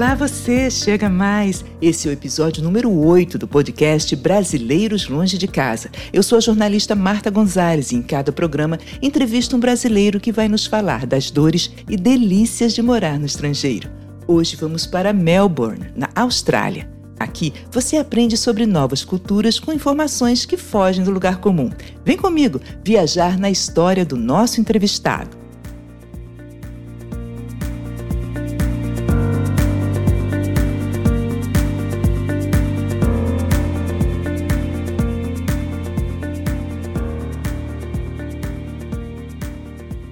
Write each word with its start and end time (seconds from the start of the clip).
Olá 0.00 0.14
você, 0.14 0.70
chega 0.70 1.10
mais. 1.10 1.62
Esse 1.78 2.08
é 2.08 2.10
o 2.10 2.14
episódio 2.14 2.62
número 2.62 2.90
8 2.90 3.36
do 3.36 3.46
podcast 3.46 4.16
Brasileiros 4.16 5.06
Longe 5.06 5.36
de 5.36 5.46
Casa. 5.46 5.90
Eu 6.10 6.22
sou 6.22 6.38
a 6.38 6.40
jornalista 6.40 6.94
Marta 6.94 7.30
Gonzalez 7.30 7.92
e 7.92 7.96
em 7.96 8.02
cada 8.02 8.32
programa 8.32 8.78
entrevisto 9.02 9.54
um 9.54 9.60
brasileiro 9.60 10.18
que 10.18 10.32
vai 10.32 10.48
nos 10.48 10.64
falar 10.64 11.04
das 11.04 11.30
dores 11.30 11.70
e 11.86 11.98
delícias 11.98 12.72
de 12.72 12.80
morar 12.80 13.18
no 13.18 13.26
estrangeiro. 13.26 13.90
Hoje 14.26 14.56
vamos 14.56 14.86
para 14.86 15.12
Melbourne, 15.12 15.92
na 15.94 16.08
Austrália. 16.14 16.88
Aqui 17.18 17.52
você 17.70 17.98
aprende 17.98 18.38
sobre 18.38 18.64
novas 18.64 19.04
culturas 19.04 19.60
com 19.60 19.70
informações 19.70 20.46
que 20.46 20.56
fogem 20.56 21.04
do 21.04 21.10
lugar 21.10 21.40
comum. 21.40 21.68
Vem 22.06 22.16
comigo 22.16 22.58
viajar 22.82 23.38
na 23.38 23.50
história 23.50 24.06
do 24.06 24.16
nosso 24.16 24.62
entrevistado. 24.62 25.39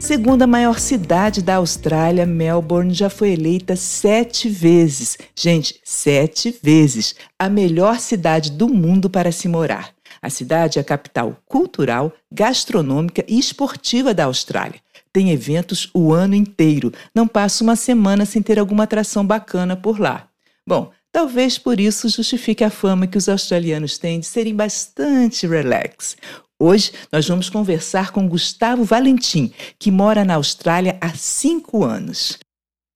Segunda 0.08 0.46
maior 0.46 0.78
cidade 0.78 1.42
da 1.42 1.56
Austrália, 1.56 2.24
Melbourne 2.24 2.94
já 2.94 3.10
foi 3.10 3.32
eleita 3.32 3.76
sete 3.76 4.48
vezes. 4.48 5.18
Gente, 5.36 5.78
sete 5.84 6.58
vezes. 6.62 7.14
A 7.38 7.50
melhor 7.50 8.00
cidade 8.00 8.50
do 8.50 8.70
mundo 8.70 9.10
para 9.10 9.30
se 9.30 9.46
morar. 9.48 9.90
A 10.22 10.30
cidade 10.30 10.78
é 10.78 10.80
a 10.80 10.84
capital 10.84 11.36
cultural, 11.44 12.10
gastronômica 12.32 13.22
e 13.28 13.38
esportiva 13.38 14.14
da 14.14 14.24
Austrália. 14.24 14.80
Tem 15.12 15.30
eventos 15.30 15.90
o 15.92 16.10
ano 16.14 16.34
inteiro. 16.34 16.90
Não 17.14 17.28
passa 17.28 17.62
uma 17.62 17.76
semana 17.76 18.24
sem 18.24 18.40
ter 18.40 18.58
alguma 18.58 18.84
atração 18.84 19.26
bacana 19.26 19.76
por 19.76 20.00
lá. 20.00 20.26
Bom, 20.66 20.90
Talvez 21.10 21.58
por 21.58 21.80
isso 21.80 22.08
justifique 22.08 22.62
a 22.62 22.70
fama 22.70 23.06
que 23.06 23.16
os 23.16 23.28
australianos 23.28 23.96
têm 23.96 24.20
de 24.20 24.26
serem 24.26 24.54
bastante 24.54 25.46
relax. 25.46 26.16
Hoje 26.60 26.90
nós 27.12 27.28
vamos 27.28 27.48
conversar 27.48 28.10
com 28.10 28.28
Gustavo 28.28 28.82
Valentim, 28.82 29.52
que 29.78 29.92
mora 29.92 30.24
na 30.24 30.34
Austrália 30.34 30.98
há 31.00 31.10
cinco 31.10 31.84
anos. 31.84 32.36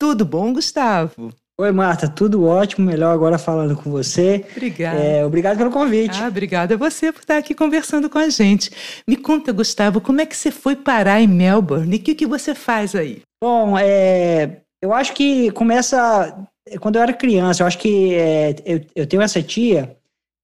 Tudo 0.01 0.25
bom, 0.25 0.53
Gustavo? 0.53 1.33
Oi, 1.61 1.71
Marta, 1.71 2.09
tudo 2.09 2.45
ótimo. 2.45 2.91
Melhor 2.91 3.15
agora 3.15 3.39
falando 3.39 3.77
com 3.77 3.89
você. 3.89 4.45
Obrigada. 4.51 4.99
É, 4.99 5.25
obrigado 5.25 5.59
pelo 5.59 5.71
convite. 5.71 6.21
Ah, 6.21 6.27
obrigada 6.27 6.75
a 6.75 6.77
você 6.77 7.13
por 7.13 7.21
estar 7.21 7.37
aqui 7.37 7.55
conversando 7.55 8.11
com 8.11 8.19
a 8.19 8.29
gente. 8.29 8.69
Me 9.07 9.17
conta, 9.17 9.53
Gustavo, 9.53 10.01
como 10.01 10.21
é 10.21 10.27
que 10.27 10.37
você 10.37 10.51
foi 10.51 10.75
parar 10.75 11.21
em 11.21 11.29
Melbourne 11.29 11.95
e 11.95 12.01
o 12.01 12.03
que, 12.03 12.17
que 12.17 12.27
você 12.27 12.57
faz 12.57 12.97
aí? 12.97 13.23
Bom, 13.41 13.79
é, 13.79 14.63
eu 14.83 14.93
acho 14.93 15.13
que 15.15 15.53
começa 15.53 16.37
quando 16.81 16.97
eu 16.97 17.03
era 17.03 17.13
criança. 17.13 17.63
Eu 17.63 17.69
acho 17.69 17.79
que 17.79 18.13
é, 18.13 18.57
eu, 18.65 18.81
eu 18.97 19.07
tenho 19.07 19.23
essa 19.23 19.41
tia 19.41 19.97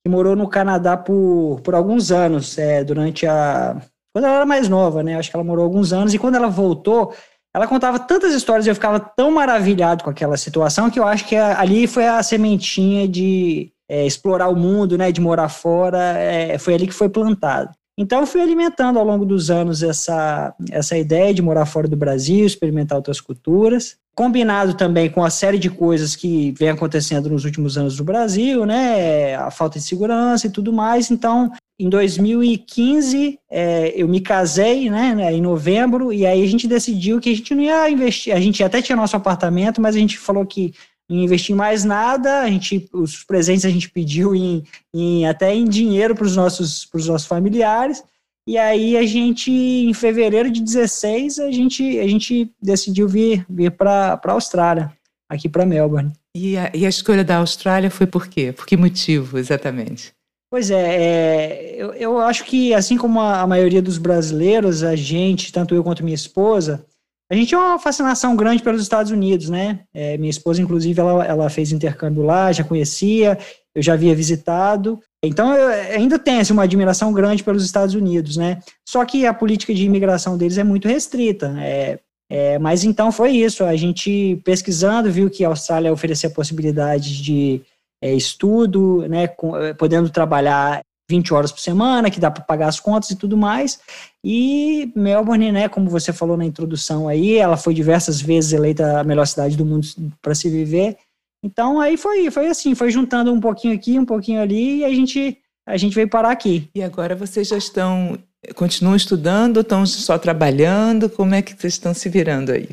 que 0.05 0.11
morou 0.11 0.37
no 0.37 0.49
Canadá 0.49 0.97
por, 0.97 1.61
por 1.63 1.75
alguns 1.75 2.11
anos, 2.11 2.59
é, 2.59 2.85
durante 2.85 3.27
a. 3.27 3.81
Quando 4.13 4.25
ela 4.25 4.37
era 4.37 4.47
mais 4.47 4.69
nova, 4.69 5.03
né? 5.03 5.17
Acho 5.17 5.31
que 5.31 5.37
ela 5.37 5.45
morou 5.45 5.65
alguns 5.65 5.93
anos, 5.93 6.15
e 6.15 6.19
quando 6.19 6.37
ela 6.37 6.49
voltou, 6.49 7.15
ela 7.55 7.67
contava 7.67 7.99
tantas 7.99 8.33
histórias 8.35 8.67
e 8.67 8.71
eu 8.71 8.75
ficava 8.75 9.01
tão 9.01 9.31
maravilhado 9.31 10.05
com 10.05 10.11
aquela 10.11 10.37
situação 10.37 10.91
que 10.91 10.99
eu 10.99 11.07
acho 11.07 11.27
que 11.27 11.37
ali 11.37 11.87
foi 11.87 12.07
a 12.07 12.23
sementinha 12.23 13.09
de 13.09 13.73
é, 13.89 14.07
explorar 14.07 14.49
o 14.49 14.57
mundo, 14.57 14.99
né? 14.99 15.13
De 15.13 15.21
morar 15.21 15.49
fora, 15.49 15.99
é, 16.19 16.59
foi 16.59 16.75
ali 16.75 16.87
que 16.87 16.95
foi 16.95 17.09
plantado. 17.09 17.71
Então, 17.99 18.21
eu 18.21 18.27
fui 18.27 18.41
alimentando 18.41 18.99
ao 18.99 19.05
longo 19.05 19.27
dos 19.27 19.51
anos 19.51 19.83
essa, 19.83 20.55
essa 20.71 20.97
ideia 20.97 21.35
de 21.35 21.43
morar 21.43 21.67
fora 21.67 21.89
do 21.89 21.97
Brasil, 21.97 22.47
experimentar 22.47 22.97
outras 22.97 23.21
culturas 23.21 23.99
combinado 24.19 24.75
também 24.75 25.09
com 25.09 25.23
a 25.23 25.31
série 25.31 25.61
de 25.61 25.71
coisas 25.71 26.17
que 26.17 26.51
vem 26.59 26.71
acontecendo 26.71 27.31
nos 27.31 27.45
últimos 27.45 27.79
anos 27.79 27.97
no 27.97 28.05
Brasil, 28.05 28.67
né, 28.67 29.37
a 29.37 29.49
falta 29.49 29.79
de 29.79 29.85
segurança 29.85 30.49
e 30.49 30.51
tudo 30.51 30.73
mais. 30.73 31.09
Então, 31.09 31.53
em 31.79 31.89
2015, 31.89 33.39
é, 33.49 33.93
eu 33.95 34.09
me 34.09 34.21
casei, 34.21 34.91
né, 34.91 35.15
né, 35.15 35.33
em 35.33 35.41
novembro, 35.41 36.13
e 36.13 36.27
aí 36.27 36.43
a 36.43 36.47
gente 36.49 36.67
decidiu 36.67 37.21
que 37.21 37.31
a 37.31 37.37
gente 37.37 37.55
não 37.55 37.63
ia 37.63 37.89
investir, 37.89 38.35
a 38.35 38.41
gente 38.41 38.61
até 38.65 38.83
tinha 38.83 38.97
nosso 38.97 39.15
apartamento, 39.15 39.81
mas 39.81 39.95
a 39.95 40.01
gente 40.01 40.19
falou 40.19 40.45
que 40.45 40.75
ia 41.09 41.25
investir 41.25 41.55
em 41.55 41.57
mais 41.57 41.85
nada, 41.85 42.41
a 42.41 42.51
gente, 42.51 42.89
os 42.93 43.25
presentes 43.25 43.65
a 43.65 43.71
gente 43.71 43.91
pediu 43.91 44.35
em, 44.35 44.63
em 44.95 45.27
até 45.27 45.55
em 45.55 45.65
dinheiro 45.65 46.15
para 46.15 46.27
os 46.27 46.37
nossos, 46.37 46.89
nossos 46.93 47.27
familiares, 47.27 48.03
e 48.47 48.57
aí 48.57 48.97
a 48.97 49.05
gente, 49.05 49.51
em 49.51 49.93
fevereiro 49.93 50.51
de 50.51 50.63
16, 50.63 51.39
a 51.39 51.53
gente, 51.53 51.99
a 51.99 52.09
gente 52.09 52.51
decidiu 52.61 53.07
vir, 53.07 53.45
vir 53.49 53.71
para 53.71 54.21
a 54.23 54.33
Austrália, 54.33 54.91
aqui 55.29 55.49
para 55.49 55.67
Melbourne. 55.67 56.13
E 56.35 56.57
a, 56.57 56.71
e 56.75 56.87
a 56.87 56.89
escolha 56.89 57.23
da 57.23 57.37
Austrália 57.37 57.91
foi 57.91 58.07
por 58.07 58.27
quê? 58.27 58.53
Por 58.53 58.67
que 58.67 58.77
motivo, 58.77 59.39
exatamente? 59.39 60.15
Pois 60.51 60.71
é, 60.71 60.97
é 60.97 61.75
eu, 61.77 61.93
eu, 61.93 62.19
acho 62.19 62.45
que 62.45 62.73
assim 62.73 62.97
como 62.97 63.21
a, 63.21 63.43
a, 63.43 63.47
maioria 63.47 63.83
dos 63.83 63.99
brasileiros, 63.99 64.83
a 64.83 64.97
gente, 64.97 65.53
tanto 65.53 65.75
eu 65.75 65.85
quanto 65.85 66.03
minha 66.03 66.15
esposa, 66.15 66.87
a 67.31 67.35
gente 67.35 67.51
tem 67.51 67.59
uma 67.59 67.79
fascinação 67.79 68.35
grande 68.35 68.63
pelos 68.63 68.83
Estados 68.83 69.13
Unidos, 69.13 69.51
né? 69.51 69.81
É, 69.93 70.17
minha 70.17 70.31
esposa, 70.31 70.63
inclusive, 70.63 70.99
ela, 70.99 71.25
ela 71.25 71.51
fez 71.51 71.73
intercâmbio 71.73 72.23
lá, 72.23 72.51
já 72.53 72.65
conhecia, 72.65 73.39
eu 73.75 73.83
já 73.83 73.93
havia 73.93 74.15
visitado. 74.15 74.99
Então, 75.23 75.53
eu 75.53 75.69
ainda 75.95 76.19
tenho 76.19 76.41
assim, 76.41 76.53
uma 76.55 76.63
admiração 76.63 77.13
grande 77.13 77.45
pelos 77.45 77.65
Estados 77.65 77.95
Unidos, 77.95 78.37
né? 78.37 78.61
Só 78.89 79.05
que 79.05 79.27
a 79.27 79.35
política 79.35 79.75
de 79.75 79.85
imigração 79.85 80.39
deles 80.39 80.57
é 80.57 80.65
muito 80.65 80.89
restrita. 80.89 81.55
É, 81.59 81.99
é, 82.31 82.59
mas 82.59 82.83
então 82.83 83.13
foi 83.13 83.33
isso. 83.33 83.63
A 83.63 83.77
gente 83.77 84.41
pesquisando 84.43 85.11
viu 85.11 85.29
que 85.29 85.45
a 85.45 85.49
Austrália 85.49 85.93
oferecia 85.93 86.31
possibilidades 86.31 87.11
de 87.11 87.61
é, 88.03 88.15
estudo, 88.15 89.07
né? 89.09 89.29
Com, 89.29 89.57
é, 89.57 89.75
podendo 89.75 90.09
trabalhar 90.09 90.81
20 91.09 91.33
horas 91.33 91.51
por 91.51 91.61
semana, 91.61 92.11
que 92.11 92.21
dá 92.21 92.31
para 92.31 92.45
pagar 92.45 92.69
as 92.69 92.79
contas 92.79 93.11
e 93.11 93.17
tudo 93.17 93.37
mais. 93.37 93.81
E 94.23 94.93
Melbourne, 94.95 95.51
né, 95.51 95.69
como 95.69 95.89
você 95.89 96.13
falou 96.13 96.37
na 96.37 96.45
introdução 96.45 97.09
aí, 97.09 97.37
ela 97.37 97.57
foi 97.57 97.73
diversas 97.73 98.21
vezes 98.21 98.53
eleita 98.53 99.01
a 99.01 99.05
melhor 99.05 99.27
cidade 99.27 99.57
do 99.57 99.65
mundo 99.65 99.87
para 100.21 100.35
se 100.35 100.51
viver. 100.51 100.99
Então 101.43 101.81
aí 101.81 101.97
foi, 101.97 102.31
foi 102.31 102.49
assim, 102.49 102.75
foi 102.75 102.91
juntando 102.91 103.33
um 103.33 103.41
pouquinho 103.41 103.75
aqui, 103.75 103.99
um 103.99 104.05
pouquinho 104.05 104.41
ali, 104.41 104.79
e 104.79 104.85
a 104.85 104.91
gente, 104.91 105.39
a 105.67 105.77
gente 105.77 105.95
veio 105.95 106.11
parar 106.11 106.31
aqui. 106.31 106.69
E 106.75 106.83
agora 106.83 107.15
vocês 107.15 107.49
já 107.49 107.57
estão, 107.57 108.19
continuam 108.55 108.97
estudando, 108.97 109.61
estão 109.61 109.87
só 109.87 110.19
trabalhando? 110.19 111.09
Como 111.09 111.35
é 111.35 111.41
que 111.41 111.59
vocês 111.59 111.75
estão 111.75 111.95
se 111.95 112.09
virando 112.09 112.53
aí? 112.53 112.69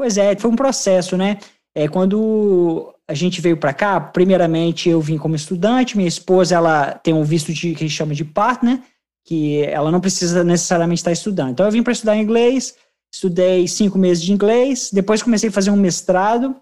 Pois 0.00 0.16
é, 0.16 0.36
foi 0.36 0.50
um 0.50 0.56
processo, 0.56 1.16
né? 1.16 1.38
É, 1.74 1.88
quando 1.88 2.94
a 3.08 3.14
gente 3.14 3.40
veio 3.40 3.56
para 3.56 3.72
cá, 3.72 3.98
primeiramente 4.00 4.88
eu 4.88 5.00
vim 5.00 5.16
como 5.16 5.34
estudante, 5.34 5.96
minha 5.96 6.08
esposa 6.08 6.54
ela 6.54 6.92
tem 6.92 7.14
um 7.14 7.24
visto 7.24 7.52
de, 7.52 7.74
que 7.74 7.84
a 7.84 7.86
gente 7.86 7.96
chama 7.96 8.14
de 8.14 8.24
partner, 8.24 8.80
que 9.24 9.62
ela 9.62 9.90
não 9.90 10.00
precisa 10.00 10.44
necessariamente 10.44 11.00
estar 11.00 11.12
estudando. 11.12 11.50
Então 11.50 11.66
eu 11.66 11.72
vim 11.72 11.82
para 11.82 11.92
estudar 11.92 12.16
inglês, 12.16 12.74
estudei 13.12 13.66
cinco 13.66 13.98
meses 13.98 14.22
de 14.22 14.32
inglês, 14.32 14.90
depois 14.92 15.22
comecei 15.22 15.48
a 15.48 15.52
fazer 15.52 15.70
um 15.70 15.76
mestrado 15.76 16.54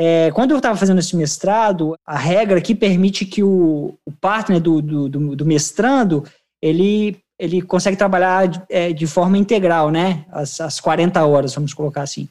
é, 0.00 0.30
quando 0.30 0.52
eu 0.52 0.58
estava 0.58 0.78
fazendo 0.78 1.00
esse 1.00 1.16
mestrado, 1.16 1.96
a 2.06 2.16
regra 2.16 2.60
que 2.60 2.72
permite 2.72 3.26
que 3.26 3.42
o, 3.42 3.98
o 4.06 4.12
partner 4.12 4.60
do, 4.60 4.80
do, 4.80 5.08
do, 5.34 5.44
mestrando, 5.44 6.22
ele, 6.62 7.18
ele 7.36 7.60
consegue 7.60 7.96
trabalhar 7.96 8.46
de, 8.46 8.62
é, 8.70 8.92
de 8.92 9.08
forma 9.08 9.36
integral, 9.36 9.90
né? 9.90 10.24
As, 10.30 10.60
as 10.60 10.78
40 10.78 11.26
horas, 11.26 11.52
vamos 11.52 11.74
colocar 11.74 12.02
assim. 12.02 12.28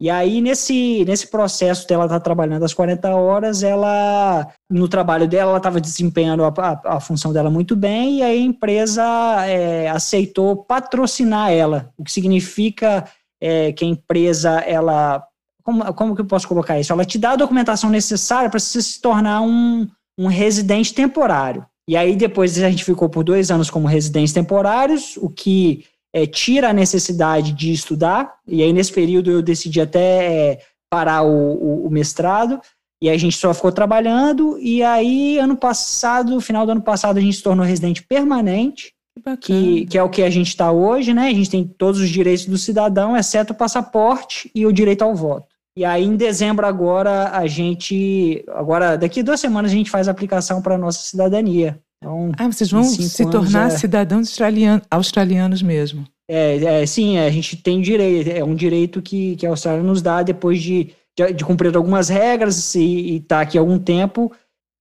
E 0.00 0.10
aí, 0.10 0.42
nesse, 0.42 1.04
nesse 1.06 1.28
processo 1.28 1.88
dela 1.88 2.04
estar 2.04 2.18
tá 2.18 2.24
trabalhando 2.24 2.64
as 2.64 2.74
40 2.74 3.14
horas, 3.14 3.62
ela, 3.62 4.46
no 4.70 4.88
trabalho 4.88 5.26
dela, 5.26 5.50
ela 5.50 5.58
estava 5.58 5.80
desempenhando 5.80 6.44
a, 6.44 6.52
a, 6.58 6.96
a, 6.96 7.00
função 7.00 7.32
dela 7.32 7.50
muito 7.50 7.74
bem, 7.74 8.18
e 8.18 8.22
aí 8.22 8.38
a 8.38 8.44
empresa 8.44 9.02
é, 9.46 9.88
aceitou 9.88 10.56
patrocinar 10.56 11.50
ela, 11.50 11.90
o 11.96 12.04
que 12.04 12.12
significa 12.12 13.08
é, 13.40 13.72
que 13.72 13.84
a 13.84 13.88
empresa, 13.88 14.60
ela 14.60 15.26
como, 15.66 15.92
como 15.94 16.14
que 16.14 16.20
eu 16.20 16.26
posso 16.26 16.46
colocar 16.46 16.78
isso? 16.78 16.92
Ela 16.92 17.04
te 17.04 17.18
dá 17.18 17.32
a 17.32 17.36
documentação 17.36 17.90
necessária 17.90 18.48
para 18.48 18.60
você 18.60 18.80
se 18.80 19.00
tornar 19.00 19.40
um, 19.42 19.88
um 20.16 20.28
residente 20.28 20.94
temporário. 20.94 21.66
E 21.88 21.96
aí 21.96 22.14
depois 22.14 22.56
a 22.62 22.70
gente 22.70 22.84
ficou 22.84 23.08
por 23.08 23.24
dois 23.24 23.50
anos 23.50 23.68
como 23.68 23.88
residentes 23.88 24.32
temporários, 24.32 25.16
o 25.16 25.28
que 25.28 25.84
é, 26.16 26.26
tira 26.26 26.70
a 26.70 26.72
necessidade 26.72 27.52
de 27.52 27.70
estudar. 27.70 28.36
E 28.48 28.62
aí 28.62 28.72
nesse 28.72 28.90
período 28.90 29.30
eu 29.30 29.42
decidi 29.42 29.82
até 29.82 30.00
é, 30.00 30.58
parar 30.88 31.22
o, 31.22 31.28
o, 31.28 31.86
o, 31.86 31.90
mestrado. 31.90 32.58
E 33.02 33.10
a 33.10 33.18
gente 33.18 33.36
só 33.36 33.52
ficou 33.52 33.70
trabalhando. 33.70 34.58
E 34.58 34.82
aí 34.82 35.38
ano 35.38 35.58
passado, 35.58 36.40
final 36.40 36.64
do 36.64 36.72
ano 36.72 36.80
passado, 36.80 37.18
a 37.18 37.20
gente 37.20 37.36
se 37.36 37.42
tornou 37.42 37.66
residente 37.66 38.02
permanente. 38.02 38.94
Que, 39.42 39.84
que, 39.86 39.98
é 39.98 40.02
o 40.02 40.08
que 40.08 40.22
a 40.22 40.30
gente 40.30 40.48
está 40.48 40.72
hoje, 40.72 41.12
né? 41.12 41.28
A 41.28 41.34
gente 41.34 41.50
tem 41.50 41.66
todos 41.66 42.00
os 42.00 42.08
direitos 42.08 42.46
do 42.46 42.56
cidadão, 42.56 43.16
exceto 43.16 43.52
o 43.52 43.56
passaporte 43.56 44.50
e 44.54 44.66
o 44.66 44.72
direito 44.72 45.02
ao 45.02 45.14
voto. 45.14 45.48
E 45.76 45.84
aí, 45.84 46.04
em 46.04 46.16
dezembro, 46.16 46.66
agora, 46.66 47.30
a 47.30 47.46
gente. 47.46 48.42
Agora, 48.48 48.96
daqui 48.96 49.22
duas 49.22 49.40
semanas, 49.40 49.70
a 49.70 49.74
gente 49.74 49.90
faz 49.90 50.08
a 50.08 50.10
aplicação 50.12 50.62
para 50.62 50.76
a 50.76 50.78
nossa 50.78 51.00
cidadania. 51.00 51.78
Então, 52.02 52.32
ah, 52.38 52.46
vocês 52.46 52.70
vão 52.70 52.84
se 52.84 53.30
tornar 53.30 53.68
é... 53.68 53.70
cidadãos 53.70 54.28
australianos, 54.28 54.86
australianos 54.90 55.62
mesmo. 55.62 56.06
É, 56.28 56.82
é, 56.82 56.86
sim, 56.86 57.18
a 57.18 57.30
gente 57.30 57.56
tem 57.56 57.80
direito, 57.80 58.28
é 58.28 58.44
um 58.44 58.54
direito 58.54 59.00
que, 59.00 59.36
que 59.36 59.46
a 59.46 59.50
Austrália 59.50 59.82
nos 59.82 60.02
dá 60.02 60.22
depois 60.22 60.60
de 60.60 60.94
de, 61.16 61.32
de 61.32 61.44
cumprir 61.44 61.74
algumas 61.74 62.08
regras 62.08 62.74
e 62.74 63.16
estar 63.16 63.36
tá 63.36 63.40
aqui 63.40 63.56
há 63.56 63.60
algum 63.60 63.78
tempo, 63.78 64.30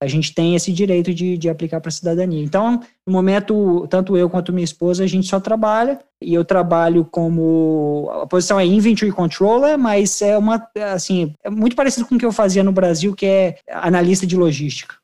a 0.01 0.07
gente 0.07 0.35
tem 0.35 0.55
esse 0.55 0.73
direito 0.73 1.13
de, 1.13 1.37
de 1.37 1.49
aplicar 1.49 1.79
para 1.79 1.87
a 1.87 1.91
cidadania. 1.91 2.43
Então, 2.43 2.81
no 3.07 3.13
momento, 3.13 3.87
tanto 3.89 4.17
eu 4.17 4.29
quanto 4.29 4.51
minha 4.51 4.65
esposa, 4.65 5.03
a 5.03 5.07
gente 5.07 5.25
só 5.25 5.39
trabalha, 5.39 5.99
e 6.21 6.33
eu 6.33 6.43
trabalho 6.43 7.05
como, 7.05 8.09
a 8.21 8.27
posição 8.27 8.59
é 8.59 8.65
Inventory 8.65 9.11
Controller, 9.11 9.77
mas 9.77 10.21
é 10.21 10.37
uma, 10.37 10.67
assim, 10.93 11.33
é 11.43 11.49
muito 11.49 11.75
parecido 11.75 12.05
com 12.05 12.15
o 12.15 12.17
que 12.17 12.25
eu 12.25 12.33
fazia 12.33 12.63
no 12.63 12.73
Brasil, 12.73 13.15
que 13.15 13.25
é 13.25 13.57
analista 13.71 14.27
de 14.27 14.35
logística. 14.35 14.95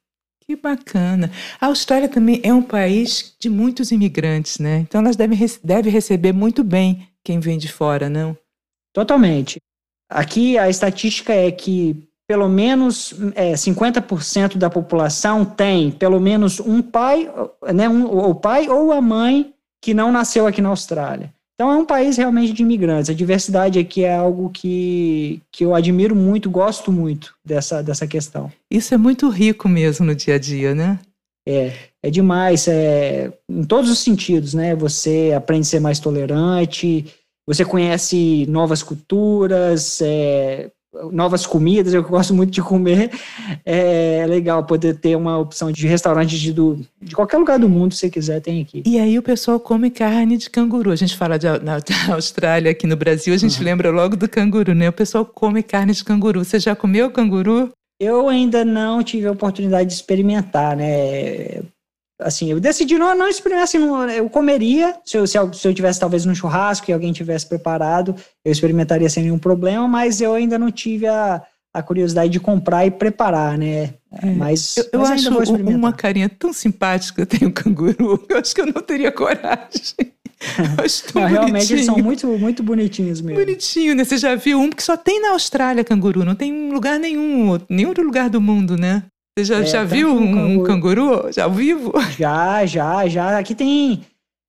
Que 0.52 0.56
bacana. 0.58 1.32
A 1.62 1.68
Austrália 1.68 2.10
também 2.10 2.42
é 2.44 2.54
um 2.54 2.62
país 2.62 3.34
de 3.40 3.50
muitos 3.50 3.90
imigrantes, 3.90 4.60
né? 4.60 4.80
Então, 4.80 5.00
elas 5.00 5.16
devem, 5.16 5.40
deve 5.64 5.90
receber 5.90 6.34
muito 6.34 6.62
bem 6.62 7.08
quem 7.24 7.40
vem 7.40 7.58
de 7.58 7.72
fora, 7.72 8.10
não? 8.10 8.38
Totalmente. 8.94 9.62
Aqui 10.10 10.58
a 10.58 10.70
estatística 10.70 11.32
é 11.32 11.50
que 11.50 12.06
pelo 12.28 12.50
menos 12.50 13.14
é, 13.34 13.54
50% 13.54 14.58
da 14.58 14.70
população 14.70 15.46
tem 15.46 15.90
pelo 15.90 16.20
menos 16.20 16.60
um 16.60 16.82
pai, 16.82 17.32
né, 17.74 17.88
um, 17.88 18.06
o 18.06 18.36
pai 18.36 18.68
ou 18.68 18.92
a 18.92 19.02
mãe 19.02 19.54
que 19.82 19.94
não 19.94 20.12
nasceu 20.12 20.46
aqui 20.48 20.62
na 20.62 20.70
Austrália. 20.70 21.34
Então 21.62 21.72
é 21.72 21.78
um 21.78 21.86
país 21.86 22.18
realmente 22.18 22.54
de 22.54 22.64
imigrantes. 22.64 23.12
A 23.12 23.14
diversidade 23.14 23.78
aqui 23.78 24.04
é 24.04 24.16
algo 24.16 24.50
que, 24.50 25.40
que 25.52 25.64
eu 25.64 25.76
admiro 25.76 26.16
muito, 26.16 26.50
gosto 26.50 26.92
muito 26.92 27.36
dessa, 27.46 27.84
dessa 27.84 28.08
questão. 28.08 28.52
Isso 28.68 28.96
é 28.96 28.98
muito 28.98 29.30
rico 29.30 29.70
mesmo 29.70 30.04
no 30.04 30.16
dia 30.16 30.34
a 30.34 30.40
dia, 30.40 30.74
né? 30.74 31.00
É, 31.48 31.72
é 32.02 32.10
demais, 32.10 32.68
é, 32.68 33.32
em 33.48 33.64
todos 33.64 33.92
os 33.92 34.00
sentidos, 34.00 34.56
né? 34.56 34.76
Você 34.76 35.34
aprende 35.38 35.62
a 35.62 35.70
ser 35.70 35.80
mais 35.80 36.00
tolerante, 36.00 37.06
você 37.48 37.64
conhece 37.64 38.48
novas 38.48 38.82
culturas, 38.82 40.02
é, 40.02 40.72
novas 41.12 41.46
comidas, 41.46 41.94
eu 41.94 42.04
gosto 42.04 42.34
muito 42.34 42.52
de 42.52 42.62
comer. 42.62 43.12
É 43.66 44.26
legal 44.28 44.64
poder 44.64 44.96
ter 44.96 45.16
uma 45.16 45.38
opção 45.38 45.72
de 45.72 45.88
restaurante 45.88 46.38
de, 46.38 46.52
do, 46.52 46.80
de 47.02 47.16
qualquer 47.16 47.38
lugar 47.38 47.58
do 47.58 47.70
mundo, 47.70 47.94
se 47.94 48.10
quiser, 48.10 48.42
tem 48.42 48.62
aqui. 48.62 48.84
E 48.86 49.00
aí 49.00 49.18
o 49.18 49.24
pessoal 49.24 49.60
come 49.60 49.90
carne 49.90 50.38
de 50.38 50.50
canguru. 50.50 50.92
A 50.92 50.96
gente 50.96 51.16
fala 51.16 51.38
de, 51.38 51.48
na, 51.48 51.80
da 52.08 52.14
Austrália, 52.14 52.72
aqui 52.72 52.86
no 52.86 52.96
Brasil, 52.96 53.34
a 53.34 53.38
gente 53.38 53.58
uhum. 53.60 53.66
lembra 53.66 53.90
logo 53.90 54.16
do 54.16 54.28
canguru, 54.28 54.74
né? 54.74 54.90
O 54.90 54.94
pessoal 54.94 55.26
come 55.26 55.64
carne 55.64 55.94
de 55.94 56.04
canguru. 56.04 56.44
Você 56.44 56.60
já 56.60 56.76
comeu 56.76 57.12
canguru? 57.12 57.70
Eu 58.00 58.28
ainda 58.28 58.66
não 58.66 59.04
tive 59.04 59.28
a 59.28 59.32
oportunidade 59.32 59.90
de 59.90 59.96
experimentar, 59.96 60.76
né? 60.76 61.62
Assim, 62.22 62.52
eu 62.52 62.60
decidi 62.60 62.98
não, 62.98 63.16
não 63.16 63.28
experimentar, 63.28 63.64
assim, 63.64 63.80
não, 63.80 64.10
eu 64.10 64.30
comeria, 64.30 64.96
se 65.04 65.18
eu, 65.18 65.28
se 65.28 65.38
eu, 65.38 65.52
se 65.54 65.68
eu 65.68 65.74
tivesse 65.74 66.00
talvez 66.00 66.26
no 66.26 66.36
churrasco 66.36 66.90
e 66.90 66.94
alguém 66.94 67.12
tivesse 67.12 67.48
preparado, 67.48 68.16
eu 68.46 68.52
experimentaria 68.52 69.10
sem 69.10 69.24
nenhum 69.24 69.40
problema, 69.40 69.88
mas 69.88 70.22
eu 70.22 70.34
ainda 70.34 70.58
não 70.58 70.72
tive 70.72 71.08
a, 71.08 71.42
a 71.74 71.82
curiosidade 71.82 72.32
de 72.32 72.40
comprar 72.40 72.86
e 72.86 72.92
preparar, 72.92 73.58
né? 73.58 73.94
É. 74.22 74.26
Mas 74.36 74.78
eu, 74.78 74.86
eu 74.94 75.00
mas 75.00 75.12
acho 75.12 75.56
uma 75.56 75.94
carinha 75.94 76.30
tão 76.30 76.54
simpática 76.54 77.26
tem 77.26 77.48
o 77.48 77.52
canguru, 77.52 78.24
eu 78.30 78.38
acho 78.38 78.54
que 78.54 78.62
eu 78.62 78.68
não 78.68 78.82
teria 78.82 79.12
coragem. 79.12 80.12
não, 81.14 81.28
realmente 81.28 81.72
eles 81.72 81.86
são 81.86 81.98
muito, 81.98 82.28
muito 82.28 82.64
bonitinhos 82.64 83.22
mesmo. 83.22 83.40
Bonitinho, 83.40 83.96
né? 83.96 84.04
Você 84.04 84.18
já 84.18 84.36
viu 84.36 84.60
um 84.60 84.70
que 84.70 84.82
só 84.82 84.98
tem 84.98 85.22
na 85.22 85.32
Austrália 85.32 85.84
canguru, 85.84 86.26
não 86.26 86.36
tem 86.36 86.52
em 86.52 86.72
lugar 86.72 87.00
nenhum, 87.00 87.60
nenhum 87.70 87.90
outro 87.90 88.04
lugar 88.04 88.30
do 88.30 88.42
mundo, 88.42 88.76
né? 88.76 89.04
Você 89.38 89.46
já, 89.46 89.60
é, 89.60 89.66
já 89.66 89.84
viu 89.84 90.10
um, 90.10 90.60
um 90.60 90.64
canguru. 90.64 91.32
já 91.32 91.46
ao 91.46 91.52
vivo? 91.52 91.94
Já, 92.18 92.66
já, 92.66 93.08
já. 93.08 93.40
Aqui 93.40 93.56
tem, 93.56 94.02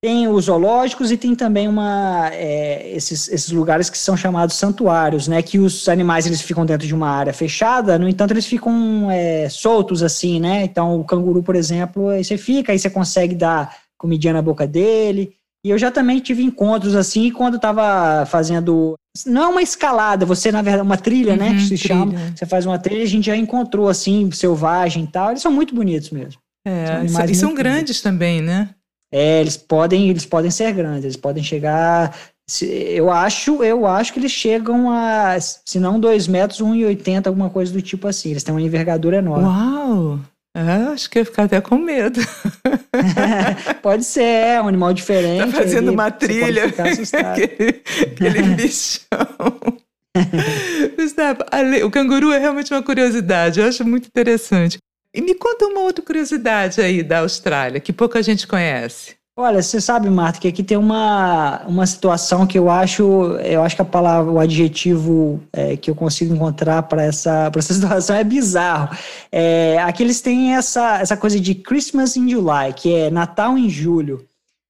tem 0.03 0.27
os 0.27 0.45
zoológicos 0.45 1.09
e 1.09 1.17
tem 1.17 1.33
também 1.33 1.69
uma, 1.69 2.29
é, 2.33 2.91
esses, 2.93 3.29
esses 3.29 3.49
lugares 3.51 3.89
que 3.89 3.97
são 3.97 4.17
chamados 4.17 4.55
santuários, 4.55 5.27
né? 5.27 5.41
Que 5.41 5.57
os 5.57 5.87
animais 5.87 6.25
eles 6.25 6.41
ficam 6.41 6.65
dentro 6.65 6.85
de 6.85 6.93
uma 6.93 7.09
área 7.09 7.33
fechada, 7.33 7.97
no 7.97 8.09
entanto 8.09 8.31
eles 8.31 8.45
ficam 8.45 9.09
é, 9.09 9.47
soltos 9.47 10.03
assim, 10.03 10.41
né? 10.41 10.63
Então 10.65 10.99
o 10.99 11.05
canguru, 11.05 11.41
por 11.41 11.55
exemplo, 11.55 12.09
aí 12.09 12.23
você 12.23 12.37
fica, 12.37 12.73
aí 12.73 12.77
você 12.79 12.89
consegue 12.89 13.33
dar 13.33 13.73
comidinha 13.97 14.33
na 14.33 14.41
boca 14.41 14.67
dele. 14.67 15.33
E 15.65 15.69
eu 15.69 15.77
já 15.77 15.89
também 15.89 16.19
tive 16.19 16.43
encontros 16.43 16.95
assim, 16.95 17.31
quando 17.31 17.55
estava 17.55 18.25
fazendo. 18.25 18.95
Não 19.25 19.43
é 19.43 19.47
uma 19.47 19.61
escalada, 19.61 20.25
você, 20.25 20.51
na 20.51 20.61
verdade, 20.61 20.85
uma 20.85 20.97
trilha, 20.97 21.37
né, 21.37 21.49
uhum, 21.49 21.53
né? 21.53 21.57
Que 21.59 21.67
se 21.67 21.77
trilha. 21.77 21.95
chama. 21.95 22.33
Você 22.35 22.45
faz 22.45 22.65
uma 22.65 22.79
trilha, 22.79 23.03
a 23.03 23.07
gente 23.07 23.25
já 23.25 23.37
encontrou 23.37 23.87
assim, 23.87 24.29
selvagem 24.31 25.03
e 25.03 25.07
tal. 25.07 25.29
Eles 25.29 25.41
são 25.41 25.51
muito 25.51 25.73
bonitos 25.73 26.09
mesmo. 26.09 26.41
É, 26.65 27.07
são 27.07 27.25
e 27.25 27.35
são 27.35 27.53
grandes 27.53 28.01
também, 28.01 28.41
né? 28.41 28.69
É, 29.13 29.39
eles 29.41 29.55
podem, 29.55 30.09
eles 30.09 30.25
podem 30.25 30.49
ser 30.49 30.73
grandes, 30.73 31.03
eles 31.03 31.17
podem 31.17 31.43
chegar. 31.43 32.17
Eu 32.61 33.11
acho, 33.11 33.63
eu 33.63 33.85
acho 33.85 34.11
que 34.11 34.19
eles 34.19 34.31
chegam 34.31 34.89
a, 34.89 35.37
se 35.39 35.79
não 35.79 35.99
2 35.99 36.27
metros, 36.27 36.61
1,80, 36.61 37.27
alguma 37.27 37.49
coisa 37.49 37.71
do 37.71 37.81
tipo 37.81 38.07
assim. 38.07 38.31
Eles 38.31 38.43
têm 38.43 38.53
uma 38.53 38.61
envergadura 38.61 39.17
enorme. 39.17 39.45
Uau! 39.45 40.19
Ah, 40.55 40.91
acho 40.91 41.09
que 41.09 41.19
ia 41.19 41.25
ficar 41.25 41.43
até 41.43 41.59
com 41.59 41.77
medo. 41.77 42.19
pode 43.81 44.05
ser, 44.05 44.21
é 44.21 44.61
um 44.61 44.67
animal 44.67 44.93
diferente. 44.93 45.51
Tá 45.51 45.57
fazendo 45.57 45.91
uma 45.91 46.11
trilha. 46.11 46.65
aquele, 46.69 47.81
aquele 48.01 48.41
bichão. 48.55 49.79
Gustavo, 50.95 51.39
o 51.83 51.89
canguru 51.89 52.31
é 52.31 52.37
realmente 52.37 52.71
uma 52.71 52.83
curiosidade, 52.83 53.59
eu 53.59 53.67
acho 53.67 53.83
muito 53.83 54.07
interessante. 54.07 54.77
E 55.11 55.21
me 55.21 55.33
conta 55.33 55.65
uma 55.65 55.81
outra 55.81 56.05
curiosidade 56.05 56.79
aí 56.79 57.01
da 57.01 57.19
Austrália, 57.19 57.79
que 57.79 57.91
pouca 57.91 58.21
gente 58.21 58.45
conhece. 58.45 59.15
Olha, 59.35 59.63
você 59.63 59.81
sabe, 59.81 60.11
Marta, 60.11 60.39
que 60.39 60.47
aqui 60.47 60.61
tem 60.61 60.77
uma, 60.77 61.63
uma 61.65 61.87
situação 61.87 62.45
que 62.45 62.57
eu 62.57 62.69
acho, 62.69 63.03
eu 63.37 63.63
acho 63.63 63.75
que 63.75 63.81
a 63.81 63.85
palavra, 63.85 64.31
o 64.31 64.39
adjetivo 64.39 65.41
é, 65.51 65.75
que 65.75 65.89
eu 65.89 65.95
consigo 65.95 66.35
encontrar 66.35 66.83
para 66.83 67.03
essa, 67.03 67.51
essa 67.55 67.73
situação 67.73 68.15
é 68.15 68.23
bizarro. 68.23 68.95
É, 69.31 69.81
aqui 69.81 70.03
eles 70.03 70.21
têm 70.21 70.55
essa, 70.55 70.99
essa 70.99 71.17
coisa 71.17 71.39
de 71.39 71.55
Christmas 71.55 72.15
in 72.15 72.29
July, 72.29 72.73
que 72.75 72.93
é 72.93 73.09
Natal 73.09 73.57
em 73.57 73.67
julho. 73.67 74.23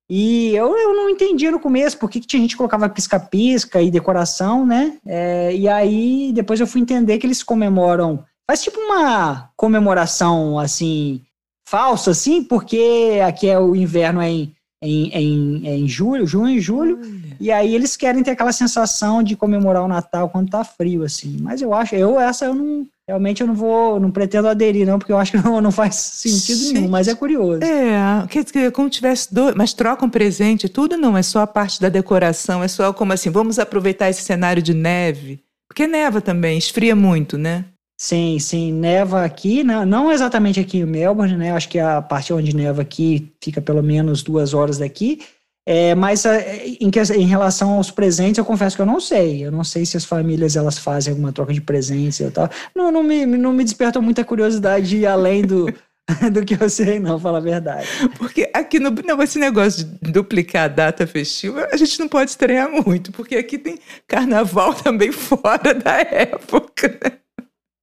E 0.10 0.56
eu, 0.56 0.78
eu 0.78 0.94
não 0.96 1.10
entendia 1.10 1.52
no 1.52 1.60
começo 1.60 1.98
por 1.98 2.10
que, 2.10 2.22
que 2.22 2.28
tinha 2.28 2.42
gente 2.42 2.56
colocava 2.56 2.88
pisca-pisca 2.88 3.82
e 3.82 3.92
decoração, 3.92 4.66
né? 4.66 4.98
É, 5.06 5.54
e 5.54 5.68
aí 5.68 6.32
depois 6.34 6.62
eu 6.62 6.68
fui 6.68 6.80
entender 6.80 7.18
que 7.18 7.28
eles 7.28 7.44
comemoram. 7.44 8.24
Faz 8.50 8.64
tipo 8.64 8.80
uma 8.80 9.50
comemoração 9.58 10.58
assim 10.58 11.22
falso, 11.66 12.10
assim, 12.10 12.44
porque 12.44 13.20
aqui 13.26 13.50
é 13.50 13.60
o 13.60 13.76
inverno 13.76 14.22
é 14.22 14.30
em, 14.30 14.54
em, 14.82 15.10
em, 15.10 15.68
em 15.68 15.88
julho, 15.88 16.28
junho 16.28 16.58
e 16.58 16.60
julho, 16.60 17.00
e 17.40 17.52
aí 17.52 17.74
eles 17.74 17.96
querem 17.96 18.22
ter 18.22 18.32
aquela 18.32 18.52
sensação 18.52 19.24
de 19.24 19.36
comemorar 19.36 19.84
o 19.84 19.88
Natal 19.88 20.30
quando 20.30 20.50
tá 20.50 20.64
frio, 20.64 21.04
assim. 21.04 21.38
Mas 21.42 21.62
eu 21.62 21.74
acho, 21.74 21.96
eu 21.96 22.20
essa 22.20 22.46
eu 22.46 22.54
não, 22.54 22.86
realmente 23.08 23.42
eu 23.42 23.48
não 23.48 23.56
vou, 23.56 24.00
não 24.00 24.12
pretendo 24.12 24.48
aderir, 24.48 24.86
não, 24.86 25.00
porque 25.00 25.12
eu 25.12 25.18
acho 25.18 25.32
que 25.32 25.38
não, 25.38 25.60
não 25.62 25.72
faz 25.72 25.96
sentido 25.96 26.60
Sim. 26.60 26.74
nenhum, 26.74 26.90
mas 26.90 27.08
é 27.08 27.16
curioso. 27.16 27.64
É, 27.64 28.28
quer 28.30 28.44
dizer, 28.44 28.72
como 28.72 28.90
tivesse 28.90 29.34
dois, 29.34 29.56
mas 29.56 29.74
trocam 29.74 30.10
presente, 30.10 30.70
tudo 30.70 30.98
não, 30.98 31.18
é 31.18 31.24
só 31.24 31.42
a 31.42 31.48
parte 31.48 31.80
da 31.82 31.90
decoração, 31.90 32.64
é 32.64 32.68
só 32.68 32.92
como 32.94 33.14
assim, 33.14 33.30
vamos 33.30 33.60
aproveitar 33.60 34.10
esse 34.10 34.22
cenário 34.22 34.62
de 34.62 34.74
neve, 34.74 35.40
porque 35.68 35.88
neva 35.88 36.22
também, 36.22 36.58
esfria 36.58 36.96
muito, 36.96 37.38
né? 37.38 37.66
Sim, 37.98 38.38
sim, 38.40 38.74
neva 38.74 39.24
aqui, 39.24 39.64
não, 39.64 39.86
não 39.86 40.12
exatamente 40.12 40.60
aqui 40.60 40.80
em 40.80 40.86
Melbourne, 40.86 41.38
né? 41.38 41.52
Acho 41.52 41.70
que 41.70 41.80
a 41.80 42.02
parte 42.02 42.34
onde 42.34 42.56
neva 42.56 42.82
aqui 42.82 43.32
fica 43.42 43.62
pelo 43.62 43.82
menos 43.82 44.24
duas 44.24 44.54
horas 44.54 44.78
daqui. 44.78 45.20
É, 45.66 45.96
mas 45.96 46.26
é, 46.26 46.66
em, 46.66 46.92
em, 47.16 47.26
relação 47.26 47.72
aos 47.78 47.90
presentes, 47.90 48.38
eu 48.38 48.44
confesso 48.44 48.76
que 48.76 48.82
eu 48.82 48.86
não 48.86 49.00
sei. 49.00 49.46
Eu 49.46 49.52
não 49.52 49.64
sei 49.64 49.86
se 49.86 49.96
as 49.96 50.04
famílias 50.04 50.56
elas 50.56 50.78
fazem 50.78 51.12
alguma 51.12 51.32
troca 51.32 51.54
de 51.54 51.62
presentes 51.62 52.20
e 52.20 52.30
tal. 52.32 52.50
Não, 52.76 52.92
não 52.92 53.04
me, 53.04 53.26
não 53.26 53.54
me 53.54 53.64
desperta 53.64 54.02
muita 54.02 54.26
curiosidade 54.26 55.06
além 55.06 55.44
do, 55.44 55.74
do 56.32 56.44
que 56.44 56.62
eu 56.62 56.70
sei, 56.70 57.00
não, 57.00 57.18
falar 57.20 57.38
a 57.38 57.42
verdade. 57.42 57.88
Porque 58.18 58.50
aqui 58.54 58.80
no 58.80 58.92
não, 59.06 59.22
esse 59.24 59.40
negócio 59.40 59.86
de 59.86 60.12
duplicar 60.12 60.66
a 60.66 60.68
data 60.68 61.08
festiva, 61.08 61.70
a 61.72 61.78
gente 61.78 61.98
não 61.98 62.10
pode 62.10 62.32
estranhar 62.32 62.70
muito, 62.70 63.12
porque 63.14 63.36
aqui 63.38 63.58
tem 63.58 63.80
carnaval 64.06 64.74
também 64.84 65.12
fora 65.12 65.74
da 65.74 66.02
época. 66.02 67.00
Né? 67.02 67.23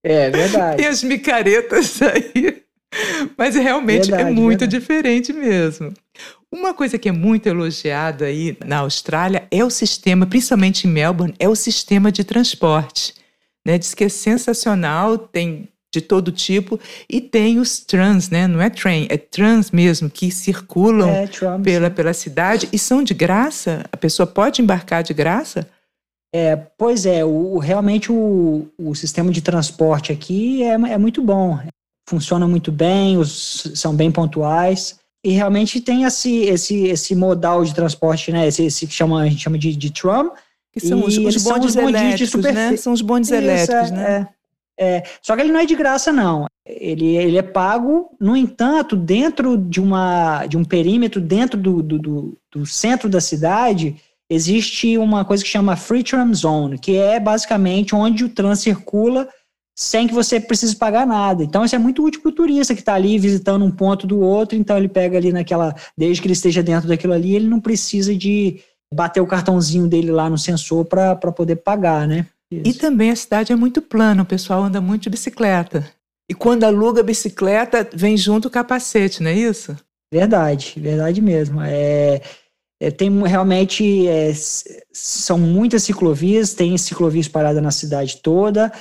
É 0.03 0.31
verdade. 0.31 0.77
Tem 0.79 0.87
as 0.89 1.03
micaretas 1.03 2.01
aí. 2.03 2.63
Mas 3.37 3.55
realmente 3.55 4.13
é 4.13 4.17
verdade, 4.17 4.31
é 4.31 4.33
muito 4.33 4.61
verdade. 4.61 4.79
diferente 4.79 5.33
mesmo. 5.33 5.95
Uma 6.53 6.75
coisa 6.75 6.99
que 6.99 7.09
é 7.09 7.13
muito 7.13 7.47
elogiada 7.47 8.25
aí 8.25 8.57
na 8.65 8.79
Austrália 8.79 9.47
é 9.51 9.65
o 9.65 9.71
sistema, 9.71 10.27
principalmente 10.27 10.87
em 10.87 10.91
Melbourne, 10.91 11.35
é 11.39 11.49
o 11.49 11.55
sistema 11.55 12.11
de 12.11 12.25
transporte. 12.25 13.15
Né? 13.65 13.79
Diz 13.79 13.95
que 13.95 14.05
é 14.05 14.09
sensacional, 14.09 15.17
tem 15.17 15.69
de 15.93 16.01
todo 16.01 16.31
tipo, 16.31 16.79
e 17.09 17.21
tem 17.21 17.59
os 17.59 17.81
trans, 17.81 18.31
né? 18.31 18.47
Não 18.47 18.61
é 18.61 18.71
train, 18.71 19.09
é 19.11 19.17
trans 19.17 19.73
mesmo, 19.73 20.09
que 20.09 20.31
circulam 20.31 21.11
é, 21.11 21.29
pela, 21.63 21.91
pela 21.91 22.13
cidade 22.13 22.69
e 22.73 22.79
são 22.79 23.03
de 23.03 23.13
graça. 23.13 23.85
A 23.91 23.97
pessoa 23.97 24.25
pode 24.27 24.63
embarcar 24.63 25.03
de 25.03 25.13
graça? 25.13 25.69
É, 26.33 26.55
pois 26.55 27.07
é, 27.07 27.25
o, 27.25 27.59
realmente 27.59 28.13
o, 28.13 28.69
o 28.79 28.95
sistema 28.95 29.33
de 29.33 29.43
transporte 29.43 30.13
aqui 30.13 30.63
é, 30.63 30.75
é 30.75 30.99
muito 30.99 31.21
bom. 31.23 31.59
Funciona 32.09 32.47
muito 32.47 32.71
bem, 32.71 33.17
os, 33.17 33.73
são 33.75 33.95
bem 33.95 34.11
pontuais. 34.11 34.99
E 35.25 35.33
realmente 35.33 35.81
tem 35.81 36.05
esse, 36.05 36.45
esse, 36.45 36.85
esse 36.85 37.15
modal 37.15 37.65
de 37.65 37.75
transporte, 37.75 38.33
né? 38.33 38.47
Esse, 38.47 38.65
esse 38.65 38.87
que 38.87 38.95
chama, 38.95 39.23
a 39.23 39.29
gente 39.29 39.43
chama 39.43 39.59
de, 39.59 39.77
de 39.77 39.93
tram, 39.93 40.33
Que 40.73 40.81
são 40.81 41.05
os, 41.05 41.19
os 41.19 41.43
bondes 41.43 41.43
são 41.43 41.59
os 41.59 41.77
elétricos, 41.77 42.43
né? 42.43 42.77
São 42.77 42.93
os 42.93 43.03
bondes 43.03 43.31
Isso, 43.31 43.39
elétricos, 43.39 43.91
né? 43.91 44.29
É, 44.79 44.97
é. 44.97 45.03
Só 45.21 45.37
que 45.37 45.43
ele 45.43 45.53
não 45.53 45.61
é 45.61 45.67
de 45.67 45.75
graça, 45.75 46.11
não. 46.11 46.47
Ele, 46.65 47.17
ele 47.17 47.37
é 47.37 47.43
pago, 47.43 48.17
no 48.19 48.37
entanto, 48.37 48.97
dentro 48.97 49.59
de, 49.59 49.81
uma, 49.81 50.47
de 50.47 50.57
um 50.57 50.65
perímetro, 50.65 51.21
dentro 51.21 51.61
do, 51.61 51.83
do, 51.83 51.99
do, 51.99 52.39
do 52.51 52.65
centro 52.65 53.09
da 53.09 53.21
cidade, 53.21 53.97
existe 54.31 54.97
uma 54.97 55.25
coisa 55.25 55.43
que 55.43 55.51
chama 55.51 55.77
Free 55.77 56.05
Tram 56.05 56.33
Zone, 56.33 56.79
que 56.79 56.97
é 56.97 57.19
basicamente 57.19 57.95
onde 57.95 58.25
o 58.25 58.29
trânsito 58.29 58.65
circula 58.65 59.29
sem 59.77 60.07
que 60.07 60.15
você 60.15 60.39
precise 60.39 60.77
pagar 60.77 61.07
nada. 61.07 61.43
Então, 61.43 61.65
isso 61.65 61.75
é 61.75 61.79
muito 61.79 62.05
útil 62.05 62.21
para 62.21 62.29
o 62.29 62.35
turista 62.35 62.75
que 62.75 62.81
está 62.81 62.95
ali 62.95 63.19
visitando 63.19 63.65
um 63.65 63.71
ponto 63.71 64.07
do 64.07 64.21
outro, 64.21 64.57
então 64.57 64.77
ele 64.77 64.89
pega 64.89 65.17
ali 65.17 65.33
naquela, 65.33 65.75
desde 65.97 66.21
que 66.21 66.27
ele 66.27 66.35
esteja 66.35 66.63
dentro 66.63 66.87
daquilo 66.87 67.15
ali, 67.15 67.35
ele 67.35 67.49
não 67.49 67.61
precisa 67.61 68.15
de 68.15 68.61
bater 68.93 69.21
o 69.21 69.27
cartãozinho 69.27 69.89
dele 69.89 70.11
lá 70.11 70.29
no 70.29 70.37
sensor 70.37 70.85
para 70.85 71.17
poder 71.17 71.57
pagar, 71.57 72.07
né? 72.07 72.27
Isso. 72.53 72.63
E 72.67 72.75
também 72.75 73.11
a 73.11 73.17
cidade 73.17 73.53
é 73.53 73.57
muito 73.57 73.81
plana, 73.81 74.23
o 74.23 74.27
pessoal 74.27 74.65
anda 74.65 74.81
muito 74.81 75.05
de 75.05 75.11
bicicleta. 75.11 75.89
E 76.29 76.35
quando 76.35 76.65
aluga 76.65 77.01
a 77.01 77.05
bicicleta, 77.05 77.89
vem 77.93 78.17
junto 78.17 78.49
o 78.49 78.51
capacete, 78.51 79.23
não 79.23 79.31
é 79.31 79.35
isso? 79.35 79.77
Verdade, 80.13 80.75
verdade 80.77 81.23
mesmo. 81.23 81.61
É, 81.63 82.21
é 82.81 82.91
tem 82.91 83.11
realmente 83.23 84.09
é, 84.09 84.33
são 84.93 85.39
muitas 85.39 85.83
ciclovias, 85.83 86.55
tem 86.55 86.77
ciclovias 86.79 87.29
paradas 87.29 87.63
na 87.63 87.71
cidade 87.71 88.17
toda 88.23 88.73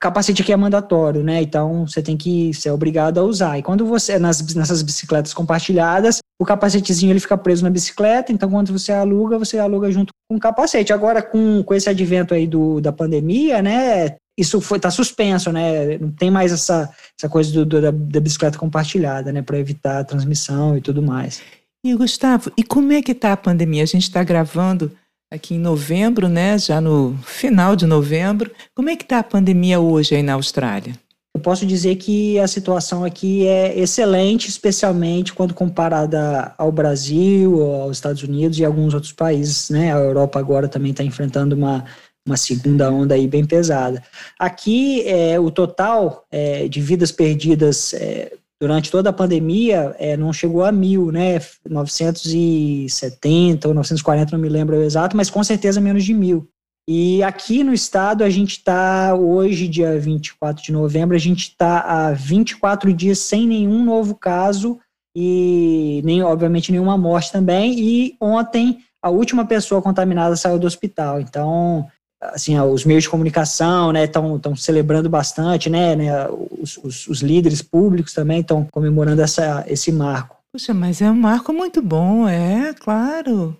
capacete 0.00 0.42
aqui 0.42 0.52
é 0.52 0.56
mandatório, 0.56 1.22
né? 1.22 1.42
Então 1.42 1.86
você 1.86 2.02
tem 2.02 2.16
que 2.16 2.52
ser 2.54 2.70
obrigado 2.70 3.18
a 3.18 3.22
usar. 3.22 3.58
E 3.58 3.62
quando 3.62 3.84
você 3.86 4.18
nas 4.18 4.54
nessas 4.54 4.82
bicicletas 4.82 5.34
compartilhadas, 5.34 6.18
o 6.40 6.44
capacetezinho 6.44 7.12
ele 7.12 7.20
fica 7.20 7.36
preso 7.36 7.62
na 7.62 7.70
bicicleta, 7.70 8.32
então 8.32 8.50
quando 8.50 8.72
você 8.72 8.92
aluga, 8.92 9.38
você 9.38 9.58
aluga 9.58 9.90
junto 9.90 10.12
com 10.28 10.36
o 10.36 10.40
capacete. 10.40 10.92
Agora 10.92 11.22
com, 11.22 11.62
com 11.62 11.74
esse 11.74 11.88
advento 11.88 12.34
aí 12.34 12.46
do, 12.46 12.80
da 12.80 12.92
pandemia, 12.92 13.62
né? 13.62 14.16
Isso 14.36 14.60
foi 14.60 14.80
tá 14.80 14.90
suspenso, 14.90 15.52
né? 15.52 15.98
Não 15.98 16.10
tem 16.10 16.30
mais 16.30 16.52
essa, 16.52 16.90
essa 17.18 17.28
coisa 17.28 17.52
do, 17.52 17.66
do 17.66 17.80
da, 17.80 17.90
da 17.90 18.20
bicicleta 18.20 18.58
compartilhada, 18.58 19.30
né? 19.30 19.42
Para 19.42 19.58
evitar 19.58 20.00
a 20.00 20.04
transmissão 20.04 20.76
e 20.76 20.80
tudo 20.80 21.02
mais. 21.02 21.42
E 21.84 21.96
Gustavo, 21.96 22.52
e 22.56 22.62
como 22.62 22.92
é 22.92 23.02
que 23.02 23.12
tá 23.12 23.32
a 23.32 23.36
pandemia? 23.36 23.82
A 23.82 23.86
gente 23.86 24.04
está 24.04 24.22
gravando 24.22 24.92
aqui 25.32 25.56
em 25.56 25.58
novembro, 25.58 26.28
né? 26.28 26.56
Já 26.56 26.80
no 26.80 27.18
final 27.24 27.74
de 27.74 27.86
novembro. 27.86 28.52
Como 28.72 28.88
é 28.88 28.94
que 28.94 29.02
está 29.02 29.18
a 29.18 29.24
pandemia 29.24 29.80
hoje 29.80 30.14
aí 30.14 30.22
na 30.22 30.34
Austrália? 30.34 30.94
Eu 31.34 31.40
posso 31.40 31.66
dizer 31.66 31.96
que 31.96 32.38
a 32.38 32.46
situação 32.46 33.02
aqui 33.04 33.48
é 33.48 33.76
excelente, 33.76 34.48
especialmente 34.48 35.32
quando 35.32 35.54
comparada 35.54 36.54
ao 36.56 36.70
Brasil, 36.70 37.60
aos 37.60 37.96
Estados 37.96 38.22
Unidos 38.22 38.60
e 38.60 38.64
alguns 38.64 38.94
outros 38.94 39.12
países, 39.12 39.68
né? 39.68 39.92
A 39.92 39.98
Europa 39.98 40.38
agora 40.38 40.68
também 40.68 40.92
está 40.92 41.02
enfrentando 41.02 41.56
uma, 41.56 41.84
uma 42.24 42.36
segunda 42.36 42.92
onda 42.92 43.16
aí 43.16 43.26
bem 43.26 43.44
pesada. 43.44 44.00
Aqui, 44.38 45.02
é, 45.08 45.40
o 45.40 45.50
total 45.50 46.26
é, 46.30 46.68
de 46.68 46.80
vidas 46.80 47.10
perdidas 47.10 47.92
é, 47.94 48.34
durante 48.62 48.92
toda 48.92 49.10
a 49.10 49.12
pandemia 49.12 49.92
é, 49.98 50.16
não 50.16 50.32
chegou 50.32 50.64
a 50.64 50.70
mil, 50.70 51.10
né? 51.10 51.40
970 51.68 53.66
ou 53.66 53.74
940, 53.74 54.36
não 54.36 54.40
me 54.40 54.48
lembro 54.48 54.76
o 54.76 54.82
exato, 54.84 55.16
mas 55.16 55.28
com 55.28 55.42
certeza 55.42 55.80
menos 55.80 56.04
de 56.04 56.14
mil. 56.14 56.48
E 56.88 57.20
aqui 57.24 57.64
no 57.64 57.74
estado, 57.74 58.22
a 58.22 58.30
gente 58.30 58.58
está, 58.58 59.16
hoje, 59.16 59.66
dia 59.66 59.98
24 59.98 60.62
de 60.62 60.70
novembro, 60.70 61.16
a 61.16 61.18
gente 61.18 61.48
está 61.48 61.80
há 61.80 62.12
24 62.12 62.92
dias 62.92 63.18
sem 63.18 63.48
nenhum 63.48 63.84
novo 63.84 64.14
caso 64.14 64.78
e, 65.16 66.00
nem, 66.04 66.22
obviamente, 66.22 66.70
nenhuma 66.70 66.96
morte 66.96 67.32
também. 67.32 67.76
E 67.80 68.16
ontem, 68.20 68.78
a 69.02 69.10
última 69.10 69.44
pessoa 69.44 69.82
contaminada 69.82 70.36
saiu 70.36 70.60
do 70.60 70.68
hospital. 70.68 71.20
Então, 71.20 71.88
assim, 72.30 72.58
os 72.58 72.84
meios 72.84 73.04
de 73.04 73.10
comunicação, 73.10 73.92
né, 73.92 74.04
estão 74.04 74.56
celebrando 74.56 75.08
bastante, 75.10 75.68
né, 75.68 75.96
né 75.96 76.28
os, 76.30 76.78
os, 76.78 77.08
os 77.08 77.20
líderes 77.20 77.62
públicos 77.62 78.12
também 78.12 78.40
estão 78.40 78.66
comemorando 78.70 79.20
essa, 79.20 79.64
esse 79.66 79.90
marco. 79.90 80.36
Puxa, 80.52 80.72
mas 80.72 81.00
é 81.00 81.10
um 81.10 81.16
marco 81.16 81.52
muito 81.52 81.82
bom, 81.82 82.28
é, 82.28 82.74
claro. 82.78 83.56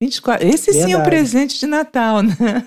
24, 0.00 0.46
esse 0.46 0.70
Verdade. 0.72 0.92
sim 0.92 0.92
é 0.92 0.98
o 0.98 1.04
presente 1.04 1.58
de 1.58 1.66
Natal, 1.66 2.22
né? 2.22 2.66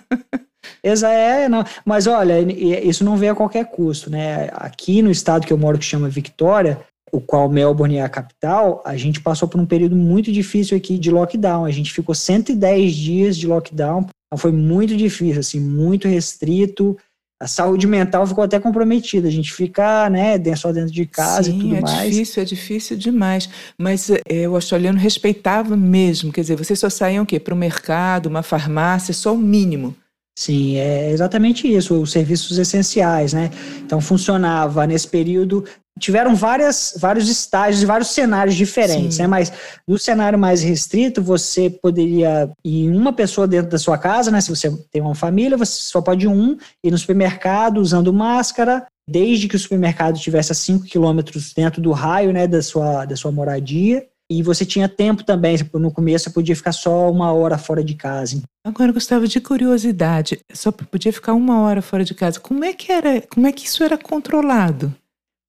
Exa 0.84 1.10
é, 1.10 1.48
não. 1.48 1.64
Mas 1.86 2.08
olha, 2.08 2.40
isso 2.42 3.04
não 3.04 3.18
veio 3.18 3.32
a 3.32 3.36
qualquer 3.36 3.66
custo, 3.66 4.10
né? 4.10 4.50
Aqui 4.54 5.02
no 5.02 5.12
estado 5.12 5.46
que 5.46 5.54
eu 5.54 5.58
moro, 5.58 5.78
que 5.78 5.86
chama 5.86 6.10
Victoria, 6.10 6.80
o 7.12 7.20
qual 7.20 7.50
Melbourne 7.50 7.98
é 7.98 8.04
a 8.04 8.10
capital, 8.10 8.84
a 8.86 8.96
gente 8.96 9.22
passou 9.22 9.48
por 9.48 9.60
um 9.60 9.66
período 9.66 9.96
muito 9.96 10.32
difícil 10.32 10.78
aqui 10.78 10.98
de 10.98 11.12
lockdown. 11.12 11.66
A 11.66 11.72
gente 11.72 11.92
ficou 11.92 12.14
110 12.14 12.94
dias 12.94 13.38
de 13.38 13.48
lockdown 13.48 14.08
então 14.30 14.38
foi 14.38 14.52
muito 14.52 14.96
difícil, 14.96 15.40
assim, 15.40 15.60
muito 15.60 16.08
restrito. 16.08 16.96
A 17.42 17.48
saúde 17.48 17.88
mental 17.88 18.28
ficou 18.28 18.44
até 18.44 18.60
comprometida. 18.60 19.28
A 19.28 19.32
gente 19.32 19.52
fica, 19.52 20.08
né, 20.10 20.38
só 20.56 20.72
dentro 20.72 20.92
de 20.92 21.06
casa 21.06 21.44
Sim, 21.44 21.58
e 21.58 21.62
tudo 21.62 21.76
é 21.78 21.82
mais. 21.82 22.00
É 22.00 22.10
difícil, 22.10 22.42
é 22.42 22.46
difícil 22.46 22.98
demais. 22.98 23.50
Mas 23.78 24.12
é, 24.28 24.48
o 24.48 24.54
australiano 24.56 25.00
respeitava 25.00 25.76
mesmo. 25.76 26.32
Quer 26.32 26.42
dizer, 26.42 26.56
vocês 26.56 26.78
só 26.78 26.90
saíam 26.90 27.24
o 27.24 27.26
quê? 27.26 27.40
Para 27.40 27.54
o 27.54 27.58
mercado, 27.58 28.28
uma 28.28 28.44
farmácia, 28.44 29.14
só 29.14 29.34
o 29.34 29.38
mínimo. 29.38 29.96
Sim, 30.40 30.78
é 30.78 31.12
exatamente 31.12 31.68
isso, 31.68 32.02
os 32.02 32.14
serviços 32.14 32.58
essenciais, 32.58 33.34
né? 33.34 33.52
Então 33.84 34.00
funcionava 34.00 34.88
nesse 34.88 35.06
período 35.06 35.66
tiveram 36.00 36.34
várias, 36.34 36.96
vários 36.98 37.28
estágios 37.28 37.84
e 37.84 37.86
vários 37.86 38.12
cenários 38.12 38.56
diferentes, 38.56 39.18
Sim. 39.18 39.24
né? 39.24 39.28
Mas 39.28 39.52
no 39.86 40.00
cenário 40.00 40.40
mais 40.40 40.64
restrito, 40.64 41.22
você 41.22 41.70
poderia 41.70 42.50
ir 42.64 42.90
uma 42.90 43.12
pessoa 43.12 43.46
dentro 43.46 43.70
da 43.70 43.78
sua 43.78 43.98
casa, 43.98 44.32
né? 44.32 44.40
Se 44.40 44.50
você 44.50 44.72
tem 44.90 45.02
uma 45.02 45.14
família, 45.14 45.58
você 45.58 45.74
só 45.74 46.02
pode 46.02 46.26
ir 46.26 46.30
um, 46.30 46.56
ir 46.82 46.90
no 46.90 46.98
supermercado 46.98 47.80
usando 47.80 48.14
máscara, 48.14 48.86
desde 49.06 49.46
que 49.46 49.58
o 49.58 49.60
supermercado 49.60 50.18
tivesse 50.18 50.54
a 50.54 50.56
5 50.56 50.86
quilômetros 50.86 51.54
dentro 51.54 51.82
do 51.82 51.92
raio, 51.92 52.32
né, 52.32 52.48
da 52.48 52.62
sua, 52.62 53.04
da 53.04 53.18
sua 53.18 53.32
moradia. 53.32 54.08
E 54.32 54.44
você 54.44 54.64
tinha 54.64 54.88
tempo 54.88 55.24
também, 55.24 55.58
no 55.74 55.92
começo 55.92 56.26
você 56.26 56.30
podia 56.30 56.56
ficar 56.56 56.72
só 56.72 57.10
uma 57.12 57.34
hora 57.34 57.58
fora 57.58 57.84
de 57.84 57.96
casa. 57.96 58.44
Agora, 58.64 58.92
Gustavo, 58.92 59.28
de 59.28 59.42
curiosidade, 59.42 60.40
só 60.54 60.72
podia 60.72 61.12
ficar 61.12 61.34
uma 61.34 61.62
hora 61.62 61.82
fora 61.82 62.06
de 62.06 62.14
casa. 62.14 62.40
Como 62.40 62.64
é 62.64 62.74
que 62.74 62.92
era, 62.92 63.22
como 63.22 63.48
é 63.48 63.52
que 63.52 63.66
isso 63.66 63.84
era 63.84 63.98
controlado? 63.98 64.94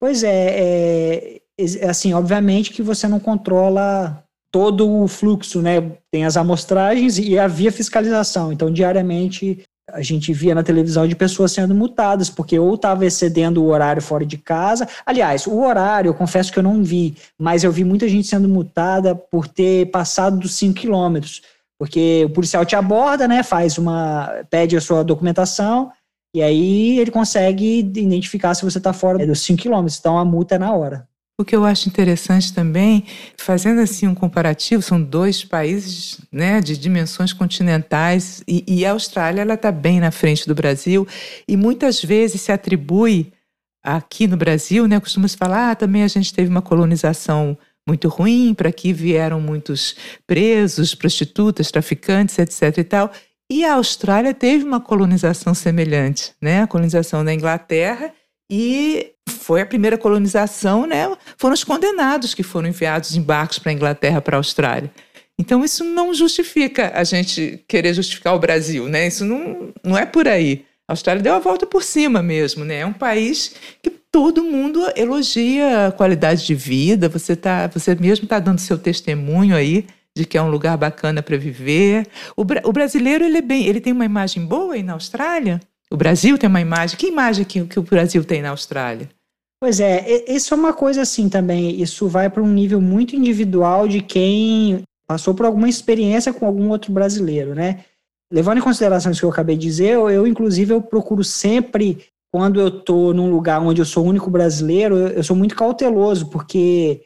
Pois 0.00 0.22
é, 0.24 1.40
é, 1.58 1.88
assim, 1.88 2.14
obviamente 2.14 2.72
que 2.72 2.82
você 2.82 3.06
não 3.06 3.20
controla 3.20 4.24
todo 4.50 4.90
o 4.90 5.06
fluxo, 5.06 5.60
né? 5.60 5.92
Tem 6.10 6.24
as 6.24 6.36
amostragens 6.36 7.18
e 7.18 7.38
havia 7.38 7.70
fiscalização. 7.70 8.52
Então, 8.52 8.72
diariamente 8.72 9.62
a 9.92 10.02
gente 10.02 10.32
via 10.32 10.54
na 10.54 10.62
televisão 10.62 11.06
de 11.06 11.14
pessoas 11.14 11.52
sendo 11.52 11.74
multadas, 11.74 12.30
porque 12.30 12.58
ou 12.58 12.74
estava 12.74 13.06
excedendo 13.06 13.62
o 13.62 13.68
horário 13.68 14.02
fora 14.02 14.24
de 14.24 14.38
casa. 14.38 14.88
Aliás, 15.04 15.46
o 15.46 15.60
horário, 15.60 16.08
eu 16.08 16.14
confesso 16.14 16.52
que 16.52 16.58
eu 16.58 16.62
não 16.62 16.82
vi, 16.82 17.16
mas 17.38 17.64
eu 17.64 17.72
vi 17.72 17.84
muita 17.84 18.08
gente 18.08 18.26
sendo 18.26 18.48
multada 18.48 19.14
por 19.14 19.46
ter 19.48 19.90
passado 19.90 20.38
dos 20.38 20.54
5 20.54 20.74
quilômetros. 20.74 21.42
Porque 21.78 22.24
o 22.26 22.30
policial 22.30 22.64
te 22.64 22.76
aborda, 22.76 23.26
né? 23.26 23.42
Faz 23.42 23.78
uma. 23.78 24.44
pede 24.50 24.76
a 24.76 24.80
sua 24.80 25.02
documentação 25.02 25.90
e 26.34 26.42
aí 26.42 26.98
ele 26.98 27.10
consegue 27.10 27.80
identificar 27.80 28.54
se 28.54 28.64
você 28.64 28.78
está 28.78 28.92
fora 28.92 29.26
dos 29.26 29.40
5 29.40 29.62
km, 29.62 29.86
então 29.98 30.16
a 30.16 30.24
multa 30.24 30.54
é 30.54 30.58
na 30.58 30.72
hora. 30.72 31.08
O 31.40 31.44
que 31.44 31.56
eu 31.56 31.64
acho 31.64 31.88
interessante 31.88 32.52
também, 32.52 33.06
fazendo 33.38 33.80
assim 33.80 34.06
um 34.06 34.14
comparativo, 34.14 34.82
são 34.82 35.02
dois 35.02 35.42
países 35.42 36.20
né, 36.30 36.60
de 36.60 36.76
dimensões 36.76 37.32
continentais 37.32 38.42
e, 38.46 38.62
e 38.68 38.84
a 38.84 38.90
Austrália 38.90 39.40
ela 39.40 39.54
está 39.54 39.72
bem 39.72 40.00
na 40.00 40.10
frente 40.10 40.46
do 40.46 40.54
Brasil 40.54 41.08
e 41.48 41.56
muitas 41.56 42.02
vezes 42.02 42.42
se 42.42 42.52
atribui 42.52 43.32
aqui 43.82 44.26
no 44.26 44.36
Brasil, 44.36 44.86
né, 44.86 45.00
costuma-se 45.00 45.34
falar, 45.34 45.70
ah, 45.70 45.74
também 45.74 46.02
a 46.02 46.08
gente 46.08 46.34
teve 46.34 46.50
uma 46.50 46.60
colonização 46.60 47.56
muito 47.88 48.06
ruim, 48.08 48.52
para 48.52 48.68
aqui 48.68 48.92
vieram 48.92 49.40
muitos 49.40 49.96
presos, 50.26 50.94
prostitutas, 50.94 51.70
traficantes, 51.70 52.38
etc 52.38 52.76
e 52.76 52.84
tal. 52.84 53.10
E 53.50 53.64
a 53.64 53.76
Austrália 53.76 54.34
teve 54.34 54.62
uma 54.62 54.78
colonização 54.78 55.54
semelhante, 55.54 56.34
né? 56.38 56.62
A 56.62 56.66
colonização 56.66 57.24
da 57.24 57.32
Inglaterra 57.32 58.12
e 58.52 59.12
foi 59.30 59.62
a 59.62 59.66
primeira 59.66 59.96
colonização, 59.96 60.86
né? 60.86 61.10
Foram 61.38 61.54
os 61.54 61.64
condenados 61.64 62.34
que 62.34 62.42
foram 62.42 62.68
enviados 62.68 63.16
em 63.16 63.22
barcos 63.22 63.58
para 63.58 63.70
a 63.70 63.74
Inglaterra, 63.74 64.20
para 64.20 64.36
a 64.36 64.40
Austrália. 64.40 64.90
Então 65.38 65.64
isso 65.64 65.82
não 65.82 66.12
justifica 66.12 66.92
a 66.94 67.02
gente 67.02 67.64
querer 67.66 67.94
justificar 67.94 68.34
o 68.34 68.38
Brasil, 68.38 68.86
né? 68.88 69.06
Isso 69.06 69.24
não, 69.24 69.72
não 69.82 69.96
é 69.96 70.04
por 70.04 70.28
aí. 70.28 70.66
A 70.86 70.92
Austrália 70.92 71.22
deu 71.22 71.34
a 71.34 71.38
volta 71.38 71.64
por 71.66 71.82
cima 71.82 72.22
mesmo, 72.22 72.64
né? 72.64 72.80
É 72.80 72.86
um 72.86 72.92
país 72.92 73.54
que 73.82 73.88
todo 73.88 74.44
mundo 74.44 74.84
elogia 74.96 75.86
a 75.86 75.92
qualidade 75.92 76.44
de 76.44 76.54
vida. 76.54 77.08
Você 77.08 77.34
tá, 77.36 77.68
você 77.68 77.94
mesmo 77.94 78.24
está 78.24 78.38
dando 78.38 78.58
seu 78.58 78.76
testemunho 78.76 79.56
aí 79.56 79.86
de 80.16 80.24
que 80.24 80.36
é 80.36 80.42
um 80.42 80.50
lugar 80.50 80.76
bacana 80.76 81.22
para 81.22 81.36
viver. 81.36 82.06
O, 82.36 82.42
o, 82.42 82.72
brasileiro 82.72 83.24
ele 83.24 83.38
é 83.38 83.42
bem, 83.42 83.66
ele 83.66 83.80
tem 83.80 83.92
uma 83.92 84.04
imagem 84.04 84.44
boa 84.44 84.74
aí 84.74 84.82
na 84.82 84.94
Austrália. 84.94 85.60
O 85.90 85.96
Brasil 85.96 86.36
tem 86.36 86.48
uma 86.48 86.60
imagem. 86.60 86.98
Que 86.98 87.06
imagem 87.06 87.44
que, 87.44 87.64
que 87.64 87.78
o 87.78 87.82
Brasil 87.82 88.24
tem 88.24 88.42
na 88.42 88.50
Austrália? 88.50 89.08
Pois 89.60 89.78
é, 89.78 90.24
isso 90.26 90.54
é 90.54 90.56
uma 90.56 90.72
coisa 90.72 91.02
assim 91.02 91.28
também. 91.28 91.80
Isso 91.80 92.08
vai 92.08 92.30
para 92.30 92.42
um 92.42 92.50
nível 92.50 92.80
muito 92.80 93.14
individual 93.14 93.86
de 93.86 94.00
quem 94.00 94.82
passou 95.06 95.34
por 95.34 95.44
alguma 95.44 95.68
experiência 95.68 96.32
com 96.32 96.46
algum 96.46 96.70
outro 96.70 96.92
brasileiro, 96.92 97.54
né? 97.54 97.84
levando 98.32 98.58
em 98.58 98.62
consideração 98.62 99.10
isso 99.10 99.20
que 99.20 99.26
eu 99.26 99.30
acabei 99.30 99.56
de 99.56 99.66
dizer, 99.66 99.94
eu, 99.94 100.08
eu 100.08 100.26
inclusive 100.26 100.72
eu 100.72 100.80
procuro 100.80 101.24
sempre 101.24 102.04
quando 102.32 102.60
eu 102.60 102.68
estou 102.68 103.12
num 103.12 103.28
lugar 103.28 103.60
onde 103.60 103.80
eu 103.80 103.84
sou 103.84 104.04
o 104.04 104.08
único 104.08 104.30
brasileiro, 104.30 104.96
eu, 104.96 105.08
eu 105.08 105.24
sou 105.24 105.34
muito 105.34 105.56
cauteloso, 105.56 106.26
porque 106.30 107.02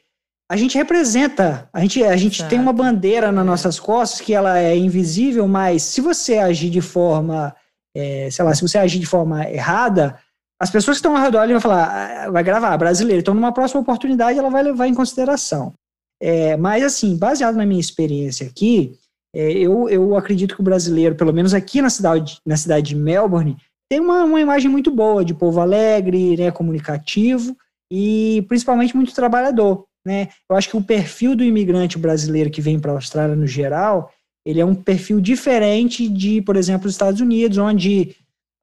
a 0.50 0.56
gente 0.56 0.76
representa, 0.76 1.68
a 1.72 1.80
gente, 1.80 2.04
a 2.04 2.16
gente 2.16 2.44
tem 2.44 2.60
uma 2.60 2.74
bandeira 2.74 3.32
nas 3.32 3.42
é. 3.42 3.46
nossas 3.46 3.80
costas 3.80 4.20
que 4.20 4.34
ela 4.34 4.58
é 4.58 4.76
invisível, 4.76 5.48
mas 5.48 5.82
se 5.82 6.02
você 6.02 6.36
agir 6.36 6.68
de 6.68 6.82
forma, 6.82 7.56
é, 7.96 8.28
sei 8.30 8.44
lá, 8.44 8.54
se 8.54 8.60
você 8.60 8.76
agir 8.76 8.98
de 8.98 9.06
forma 9.06 9.48
errada, 9.48 10.18
as 10.60 10.70
pessoas 10.70 10.96
que 10.96 10.98
estão 10.98 11.16
ao 11.16 11.22
redor 11.22 11.46
vão 11.48 11.60
falar, 11.60 12.26
ah, 12.26 12.30
vai 12.30 12.42
gravar, 12.42 12.76
brasileiro. 12.76 13.20
Então, 13.20 13.34
numa 13.34 13.52
próxima 13.52 13.80
oportunidade, 13.80 14.38
ela 14.38 14.50
vai 14.50 14.62
levar 14.62 14.86
em 14.86 14.94
consideração. 14.94 15.72
É, 16.20 16.56
mas, 16.56 16.82
assim, 16.82 17.16
baseado 17.16 17.56
na 17.56 17.66
minha 17.66 17.80
experiência 17.80 18.46
aqui, 18.46 18.94
é, 19.34 19.50
eu, 19.52 19.88
eu 19.88 20.16
acredito 20.16 20.54
que 20.54 20.60
o 20.60 20.64
brasileiro, 20.64 21.16
pelo 21.16 21.32
menos 21.32 21.52
aqui 21.52 21.82
na 21.82 21.90
cidade, 21.90 22.38
na 22.46 22.56
cidade 22.56 22.90
de 22.90 22.96
Melbourne, 22.96 23.56
tem 23.90 24.00
uma, 24.00 24.24
uma 24.24 24.40
imagem 24.40 24.70
muito 24.70 24.90
boa 24.90 25.24
de 25.24 25.34
povo 25.34 25.60
alegre, 25.60 26.36
né, 26.36 26.50
comunicativo 26.50 27.56
e 27.92 28.44
principalmente 28.48 28.96
muito 28.96 29.14
trabalhador. 29.14 29.84
Né? 30.06 30.28
Eu 30.48 30.56
acho 30.56 30.68
que 30.68 30.76
o 30.76 30.82
perfil 30.82 31.34
do 31.34 31.44
imigrante 31.44 31.98
brasileiro 31.98 32.50
que 32.50 32.60
vem 32.60 32.78
para 32.78 32.92
a 32.92 32.94
Austrália 32.94 33.34
no 33.34 33.46
geral, 33.46 34.10
ele 34.46 34.60
é 34.60 34.64
um 34.64 34.74
perfil 34.74 35.20
diferente 35.20 36.08
de, 36.08 36.40
por 36.42 36.56
exemplo, 36.56 36.86
os 36.86 36.94
Estados 36.94 37.20
Unidos, 37.20 37.58
onde 37.58 38.14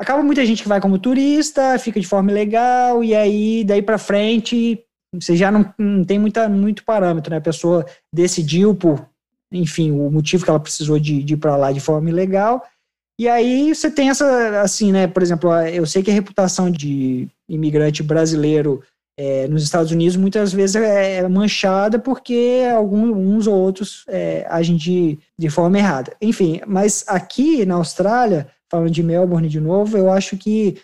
acaba 0.01 0.23
muita 0.23 0.45
gente 0.45 0.63
que 0.63 0.69
vai 0.69 0.81
como 0.81 0.97
turista, 0.97 1.77
fica 1.77 1.99
de 1.99 2.07
forma 2.07 2.31
legal 2.31 3.03
e 3.03 3.15
aí 3.15 3.63
daí 3.63 3.81
para 3.81 3.99
frente 3.99 4.83
você 5.13 5.35
já 5.35 5.51
não, 5.51 5.73
não 5.77 6.03
tem 6.03 6.17
muita, 6.17 6.47
muito 6.47 6.83
parâmetro, 6.83 7.31
né? 7.31 7.37
A 7.37 7.41
pessoa 7.41 7.85
decidiu 8.13 8.73
por, 8.73 9.05
enfim, 9.51 9.91
o 9.91 10.09
motivo 10.09 10.43
que 10.43 10.49
ela 10.49 10.59
precisou 10.59 10.97
de, 10.97 11.21
de 11.21 11.33
ir 11.33 11.37
para 11.37 11.55
lá 11.57 11.71
de 11.71 11.81
forma 11.81 12.09
ilegal. 12.09 12.63
E 13.19 13.27
aí 13.27 13.75
você 13.75 13.91
tem 13.91 14.09
essa, 14.09 14.61
assim, 14.61 14.91
né? 14.91 15.07
Por 15.07 15.21
exemplo, 15.21 15.53
eu 15.67 15.85
sei 15.85 16.01
que 16.01 16.09
a 16.09 16.13
reputação 16.13 16.71
de 16.71 17.27
imigrante 17.47 18.01
brasileiro 18.01 18.81
é, 19.19 19.47
nos 19.49 19.63
Estados 19.63 19.91
Unidos 19.91 20.15
muitas 20.15 20.53
vezes 20.53 20.77
é, 20.77 21.17
é 21.17 21.27
manchada 21.27 21.99
porque 21.99 22.61
alguns 22.73 23.45
ou 23.47 23.53
outros 23.53 24.05
é, 24.07 24.47
agem 24.49 24.77
de, 24.77 25.19
de 25.37 25.49
forma 25.49 25.77
errada. 25.77 26.15
Enfim, 26.21 26.61
mas 26.65 27.03
aqui 27.05 27.65
na 27.65 27.75
Austrália, 27.75 28.47
falando 28.71 28.89
de 28.89 29.03
Melbourne 29.03 29.49
de 29.49 29.59
novo, 29.59 29.97
eu 29.97 30.09
acho 30.09 30.37
que 30.37 30.77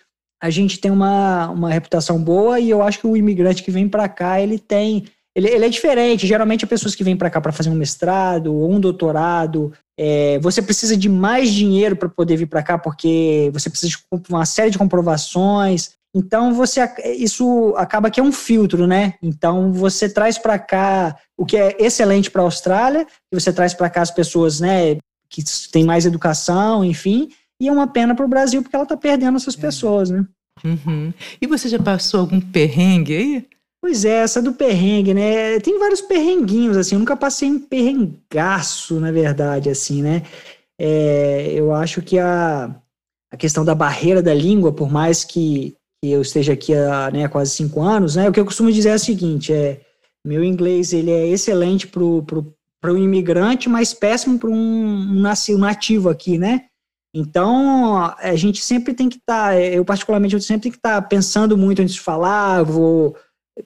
a 0.43 0.49
gente 0.49 0.79
tem 0.79 0.91
uma, 0.91 1.49
uma 1.49 1.71
reputação 1.71 2.21
boa 2.21 2.59
e 2.59 2.69
eu 2.69 2.83
acho 2.83 2.99
que 2.99 3.07
o 3.07 3.17
imigrante 3.17 3.63
que 3.63 3.71
vem 3.71 3.87
para 3.87 4.07
cá, 4.09 4.39
ele 4.39 4.59
tem. 4.59 5.05
Ele, 5.35 5.47
ele, 5.47 5.65
é 5.65 5.69
diferente. 5.69 6.27
Geralmente, 6.27 6.65
as 6.65 6.69
pessoas 6.69 6.95
que 6.95 7.03
vêm 7.03 7.15
para 7.15 7.29
cá 7.29 7.39
para 7.39 7.51
fazer 7.51 7.69
um 7.69 7.75
mestrado 7.75 8.53
ou 8.53 8.71
um 8.71 8.79
doutorado, 8.79 9.71
é, 9.97 10.37
você 10.39 10.61
precisa 10.61 10.97
de 10.97 11.07
mais 11.07 11.51
dinheiro 11.51 11.95
para 11.95 12.09
poder 12.09 12.35
vir 12.35 12.47
para 12.47 12.63
cá, 12.63 12.77
porque 12.77 13.49
você 13.53 13.69
precisa 13.69 13.91
de 13.91 14.29
uma 14.29 14.45
série 14.45 14.71
de 14.71 14.77
comprovações. 14.77 15.91
Então, 16.13 16.53
você 16.53 16.81
isso 17.17 17.73
acaba 17.77 18.09
que 18.09 18.19
é 18.19 18.23
um 18.23 18.31
filtro, 18.31 18.87
né? 18.87 19.13
Então, 19.21 19.71
você 19.71 20.09
traz 20.09 20.37
para 20.37 20.57
cá 20.57 21.15
o 21.37 21.45
que 21.45 21.55
é 21.55 21.77
excelente 21.79 22.31
para 22.31 22.41
a 22.41 22.45
Austrália, 22.45 23.05
e 23.31 23.39
você 23.39 23.53
traz 23.53 23.73
para 23.73 23.89
cá 23.89 24.01
as 24.01 24.11
pessoas, 24.11 24.59
né, 24.59 24.97
que 25.29 25.43
têm 25.71 25.83
mais 25.83 26.05
educação, 26.05 26.83
enfim, 26.83 27.29
e 27.59 27.67
é 27.67 27.71
uma 27.71 27.87
pena 27.87 28.15
para 28.15 28.25
o 28.25 28.29
Brasil 28.29 28.61
porque 28.61 28.75
ela 28.75 28.83
está 28.83 28.95
perdendo 28.95 29.37
essas 29.37 29.57
é. 29.57 29.61
pessoas, 29.61 30.09
né? 30.09 30.25
Uhum. 30.63 31.13
E 31.41 31.47
você 31.47 31.69
já 31.69 31.79
passou 31.79 32.21
algum 32.21 32.39
perrengue 32.39 33.15
aí? 33.15 33.47
Pois 33.81 34.05
é, 34.05 34.23
essa 34.23 34.41
do 34.41 34.53
perrengue, 34.53 35.13
né? 35.13 35.59
Tem 35.59 35.77
vários 35.77 36.01
perrenguinhos, 36.01 36.75
assim, 36.75 36.95
eu 36.95 36.99
nunca 36.99 37.15
passei 37.15 37.47
em 37.47 37.59
perrengaço, 37.59 38.99
na 38.99 39.11
verdade, 39.11 39.69
assim, 39.69 40.01
né? 40.01 40.23
É, 40.79 41.51
eu 41.53 41.73
acho 41.73 42.01
que 42.01 42.17
a, 42.17 42.75
a 43.31 43.37
questão 43.37 43.63
da 43.63 43.75
barreira 43.75 44.21
da 44.21 44.33
língua, 44.33 44.71
por 44.73 44.91
mais 44.91 45.23
que, 45.23 45.75
que 46.01 46.11
eu 46.11 46.21
esteja 46.21 46.53
aqui 46.53 46.73
há 46.73 47.11
né, 47.11 47.27
quase 47.27 47.51
cinco 47.51 47.81
anos, 47.81 48.15
né? 48.15 48.27
O 48.27 48.31
que 48.31 48.39
eu 48.39 48.45
costumo 48.45 48.71
dizer 48.71 48.89
é 48.89 48.95
o 48.95 48.99
seguinte, 48.99 49.53
é, 49.53 49.81
meu 50.25 50.43
inglês, 50.43 50.91
ele 50.91 51.11
é 51.11 51.27
excelente 51.27 51.87
para 51.87 52.03
o 52.03 52.97
imigrante, 52.97 53.69
mas 53.69 53.93
péssimo 53.93 54.39
para 54.39 54.49
um, 54.49 54.55
um 54.55 55.57
nativo 55.57 56.09
aqui, 56.09 56.37
né? 56.37 56.65
Então, 57.13 58.13
a 58.19 58.35
gente 58.35 58.63
sempre 58.63 58.93
tem 58.93 59.09
que 59.09 59.17
estar, 59.17 59.53
tá, 59.53 59.59
eu 59.59 59.83
particularmente, 59.83 60.35
eu 60.35 60.41
sempre 60.41 60.63
tenho 60.63 60.73
que 60.73 60.79
estar 60.79 61.01
tá 61.01 61.07
pensando 61.07 61.57
muito 61.57 61.81
antes 61.81 61.95
de 61.95 62.01
falar, 62.01 62.63
vou, 62.63 63.15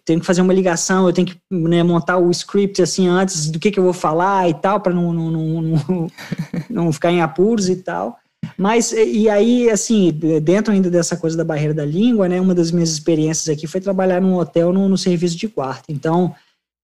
tenho 0.06 0.20
que 0.20 0.26
fazer 0.26 0.42
uma 0.42 0.54
ligação, 0.54 1.08
eu 1.08 1.14
tenho 1.14 1.28
que 1.28 1.38
né, 1.50 1.84
montar 1.84 2.18
o 2.18 2.32
script 2.32 2.82
assim 2.82 3.08
antes 3.08 3.50
do 3.50 3.60
que, 3.60 3.72
que 3.72 3.80
eu 3.80 3.84
vou 3.84 3.94
falar 3.94 4.50
e 4.50 4.54
tal, 4.54 4.80
para 4.80 4.94
não, 4.94 5.12
não, 5.14 5.32
não, 5.32 5.62
não, 5.62 6.08
não 6.70 6.94
ficar 6.94 7.12
em 7.12 7.22
apuros 7.22 7.68
e 7.68 7.78
tal. 7.78 8.18
Mas, 8.58 8.92
e 8.92 9.28
aí, 9.30 9.70
assim, 9.70 10.12
dentro 10.42 10.74
ainda 10.74 10.90
dessa 10.90 11.18
coisa 11.18 11.38
da 11.38 11.44
barreira 11.44 11.74
da 11.74 11.86
língua, 11.86 12.30
né, 12.30 12.40
uma 12.40 12.56
das 12.56 12.72
minhas 12.72 12.90
experiências 12.90 13.50
aqui 13.50 13.68
foi 13.68 13.82
trabalhar 13.82 14.22
num 14.22 14.36
hotel 14.36 14.72
no, 14.72 14.88
no 14.88 14.98
serviço 14.98 15.38
de 15.38 15.48
quarto. 15.48 15.86
Então, 15.90 16.34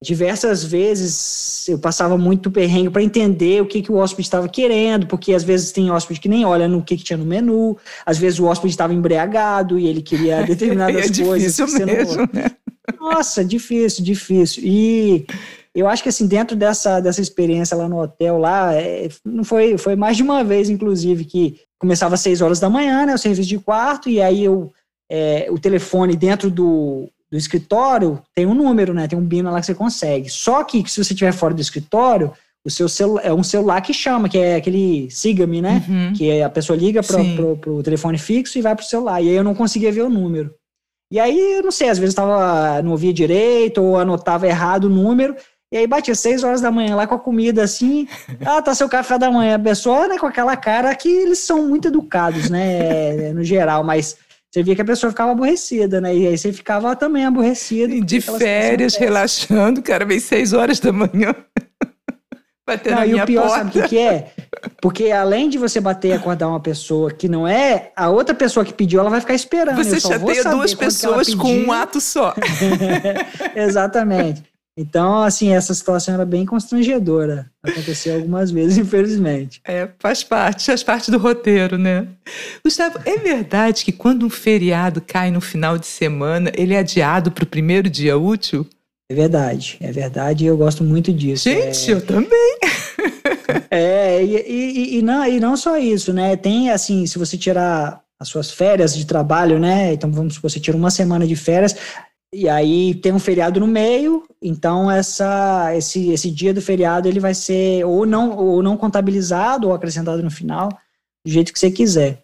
Diversas 0.04 0.64
vezes 0.64 1.68
eu 1.68 1.80
passava 1.80 2.18
muito 2.18 2.52
perrengue 2.52 2.92
para 2.92 3.02
entender 3.02 3.62
o 3.62 3.66
que, 3.66 3.82
que 3.82 3.92
o 3.92 3.96
hóspede 3.96 4.28
estava 4.28 4.48
querendo, 4.48 5.08
porque 5.08 5.34
às 5.34 5.44
vezes 5.44 5.72
tem 5.72 5.90
hóspede 5.90 6.20
que 6.20 6.30
nem 6.30 6.46
olha 6.46 6.68
no 6.68 6.84
que, 6.84 6.96
que 6.96 7.04
tinha 7.04 7.18
no 7.18 7.26
menu, 7.26 7.76
às 8.06 8.18
vezes 8.18 8.40
o 8.40 8.46
hóspede 8.46 8.74
estava 8.74 8.94
embriagado 8.94 9.80
e 9.80 9.88
ele 9.88 10.04
queria 10.04 10.44
determinadas 10.46 11.20
é 11.20 11.24
coisas. 11.24 11.56
Difícil 11.56 11.86
mesmo, 11.86 12.18
não... 12.18 12.30
né? 12.32 12.52
Nossa, 13.00 13.44
difícil, 13.44 14.04
difícil. 14.04 14.64
E 14.66 15.26
eu 15.74 15.88
acho 15.88 16.04
que 16.04 16.10
assim, 16.10 16.28
dentro 16.28 16.56
dessa, 16.56 17.00
dessa 17.00 17.22
experiência 17.22 17.76
lá 17.76 17.90
no 17.90 18.02
hotel, 18.02 18.38
lá, 18.38 18.74
é, 18.74 19.10
não 19.26 19.44
foi, 19.44 19.78
foi 19.78 19.96
mais 19.96 20.16
de 20.16 20.24
uma 20.24 20.44
vez, 20.44 20.70
inclusive, 20.70 21.26
que 21.26 21.60
começava 21.80 22.16
às 22.16 22.22
seis 22.22 22.42
horas 22.42 22.60
da 22.60 22.70
manhã, 22.70 23.06
né? 23.06 23.14
O 23.14 23.18
serviço 23.18 23.50
de 23.50 23.60
quarto, 23.60 24.10
e 24.10 24.22
aí 24.22 24.44
eu, 24.44 24.72
é, 25.10 25.48
o 25.52 25.60
telefone 25.60 26.16
dentro 26.16 26.50
do, 26.50 27.10
do 27.32 27.38
escritório 27.38 28.22
tem 28.34 28.46
um 28.46 28.54
número, 28.54 28.94
né? 28.94 29.08
Tem 29.08 29.18
um 29.18 29.24
BIM 29.24 29.44
lá 29.44 29.60
que 29.60 29.66
você 29.66 29.76
consegue. 29.76 30.30
Só 30.30 30.64
que 30.64 30.90
se 30.90 31.04
você 31.04 31.14
estiver 31.14 31.34
fora 31.34 31.54
do 31.54 31.62
escritório, 31.62 32.32
o 32.64 32.70
seu 32.70 32.90
celular 32.90 33.26
é 33.26 33.34
um 33.34 33.44
celular 33.44 33.82
que 33.82 33.94
chama, 33.94 34.28
que 34.28 34.38
é 34.38 34.56
aquele 34.56 35.10
siga-me, 35.10 35.62
né? 35.62 35.84
Uhum. 35.88 36.14
Que 36.14 36.42
a 36.42 36.50
pessoa 36.50 36.78
liga 36.78 37.02
para 37.02 37.22
o 37.72 37.84
telefone 37.84 38.18
fixo 38.18 38.58
e 38.58 38.62
vai 38.62 38.76
para 38.76 38.84
o 38.84 38.88
celular. 38.88 39.22
E 39.22 39.30
aí 39.30 39.36
eu 39.36 39.44
não 39.44 39.56
conseguia 39.56 39.92
ver 39.92 40.02
o 40.02 40.10
número. 40.10 40.54
E 41.12 41.20
aí, 41.20 41.54
eu 41.56 41.64
não 41.64 41.72
sei, 41.72 41.88
às 41.88 41.98
vezes 41.98 42.14
tava, 42.14 42.82
não 42.82 42.92
ouvia 42.92 43.14
direito 43.14 43.82
ou 43.82 43.98
anotava 43.98 44.46
errado 44.46 44.86
o 44.86 44.90
número. 44.90 45.36
E 45.72 45.78
aí 45.78 45.88
batia 45.88 46.16
seis 46.16 46.44
horas 46.44 46.62
da 46.62 46.72
manhã 46.72 46.96
lá 46.96 47.08
com 47.08 47.16
a 47.16 47.20
comida 47.20 47.64
assim. 47.64 48.08
Ah, 48.46 48.62
tá 48.62 48.76
seu 48.76 48.88
café 48.88 49.18
da 49.18 49.32
manhã. 49.32 49.56
A 49.56 49.60
pessoa, 49.60 50.08
né, 50.08 50.18
com 50.18 50.26
aquela 50.26 50.56
cara 50.56 50.94
que 50.96 51.10
eles 51.10 51.40
são 51.40 51.68
muito 51.68 51.88
educados, 51.88 52.50
né? 52.50 53.32
no 53.36 53.44
geral, 53.44 53.84
mas 53.84 54.18
você 54.58 54.64
via 54.64 54.76
que 54.76 54.82
a 54.82 54.86
pessoa 54.86 55.12
ficava 55.12 55.32
aborrecida, 55.32 56.02
né? 56.02 56.16
E 56.16 56.28
aí 56.28 56.38
você 56.38 56.52
ficava 56.52 56.96
também 56.96 57.26
aborrecido. 57.26 58.04
De 58.04 58.20
férias, 58.20 58.96
relaxando, 58.96 59.84
cara, 59.84 60.04
vem 60.04 60.20
seis 60.20 60.52
horas 60.52 60.80
da 60.80 60.92
manhã. 60.92 61.36
Bater 62.66 62.90
não, 62.90 62.98
na 63.00 63.06
e 63.06 63.12
minha 63.12 63.24
o 63.24 63.26
pior, 63.28 63.44
porta. 63.44 63.58
sabe 63.58 63.70
o 63.70 63.72
que, 63.72 63.88
que 63.88 63.98
é? 63.98 64.34
Porque 64.82 65.12
além 65.12 65.48
de 65.48 65.58
você 65.58 65.80
bater 65.80 66.10
e 66.10 66.14
acordar 66.14 66.50
uma 66.50 66.60
pessoa 66.60 67.10
que 67.10 67.30
não 67.30 67.48
é, 67.48 67.94
a 67.96 68.10
outra 68.10 68.36
pessoa 68.36 68.66
que 68.66 68.74
pediu, 68.74 69.00
ela 69.00 69.10
vai 69.10 69.22
ficar 69.22 69.36
esperando. 69.36 69.78
Você 69.78 70.02
chateia 70.02 70.44
duas 70.44 70.74
pessoas 70.74 71.34
com 71.34 71.50
um 71.50 71.72
ato 71.72 72.02
só. 72.02 72.34
Exatamente. 73.56 74.44
Então, 74.78 75.24
assim, 75.24 75.50
essa 75.50 75.74
situação 75.74 76.14
era 76.14 76.26
bem 76.26 76.46
constrangedora. 76.46 77.50
Aconteceu 77.64 78.16
algumas 78.16 78.52
vezes, 78.52 78.78
infelizmente. 78.80 79.60
É, 79.66 79.90
faz 79.98 80.24
parte, 80.24 80.66
faz 80.68 80.84
parte 80.84 81.10
do 81.10 81.18
roteiro, 81.18 81.78
né? 81.80 82.08
Gustavo, 82.64 83.00
é 83.04 83.18
verdade 83.18 83.84
que 83.84 83.92
quando 83.92 84.26
um 84.26 84.30
feriado 84.30 85.02
cai 85.02 85.32
no 85.32 85.42
final 85.42 85.80
de 85.80 85.88
semana, 85.88 86.52
ele 86.56 86.76
é 86.76 86.80
adiado 86.80 87.32
para 87.32 87.44
o 87.44 87.48
primeiro 87.48 87.90
dia 87.90 88.18
útil? 88.18 88.68
É 89.10 89.16
verdade, 89.16 89.78
é 89.80 89.92
verdade 89.92 90.44
e 90.44 90.48
eu 90.48 90.58
gosto 90.58 90.84
muito 90.84 91.12
disso. 91.12 91.50
Gente, 91.50 91.92
é... 91.92 91.94
eu 91.96 92.02
também. 92.06 92.58
é, 93.72 94.24
e, 94.24 94.36
e, 94.36 94.98
e, 94.98 95.02
não, 95.02 95.26
e 95.26 95.40
não 95.40 95.56
só 95.58 95.78
isso, 95.78 96.14
né? 96.14 96.36
Tem, 96.36 96.70
assim, 96.70 97.06
se 97.06 97.18
você 97.18 97.38
tirar 97.38 98.02
as 98.20 98.30
suas 98.30 98.50
férias 98.50 98.96
de 98.96 99.06
trabalho, 99.06 99.60
né? 99.60 99.94
Então, 99.94 100.12
vamos 100.12 100.36
supor, 100.36 100.50
você 100.50 100.60
tira 100.60 100.76
uma 100.76 100.90
semana 100.90 101.26
de 101.28 101.36
férias, 101.36 101.76
e 102.34 102.50
aí 102.50 102.94
tem 102.96 103.14
um 103.14 103.20
feriado 103.20 103.60
no 103.60 103.68
meio, 103.68 104.24
então 104.42 104.92
essa, 104.92 105.74
esse, 105.76 106.12
esse 106.12 106.30
dia 106.30 106.54
do 106.54 106.62
feriado 106.62 107.08
ele 107.08 107.20
vai 107.20 107.34
ser 107.34 107.86
ou 107.86 108.06
não, 108.06 108.36
ou 108.36 108.62
não 108.62 108.76
contabilizado 108.76 109.68
ou 109.68 109.74
acrescentado 109.74 110.22
no 110.22 110.30
final, 110.30 110.70
do 111.26 111.32
jeito 111.32 111.54
que 111.54 111.60
você 111.60 111.72
quiser. 111.72 112.24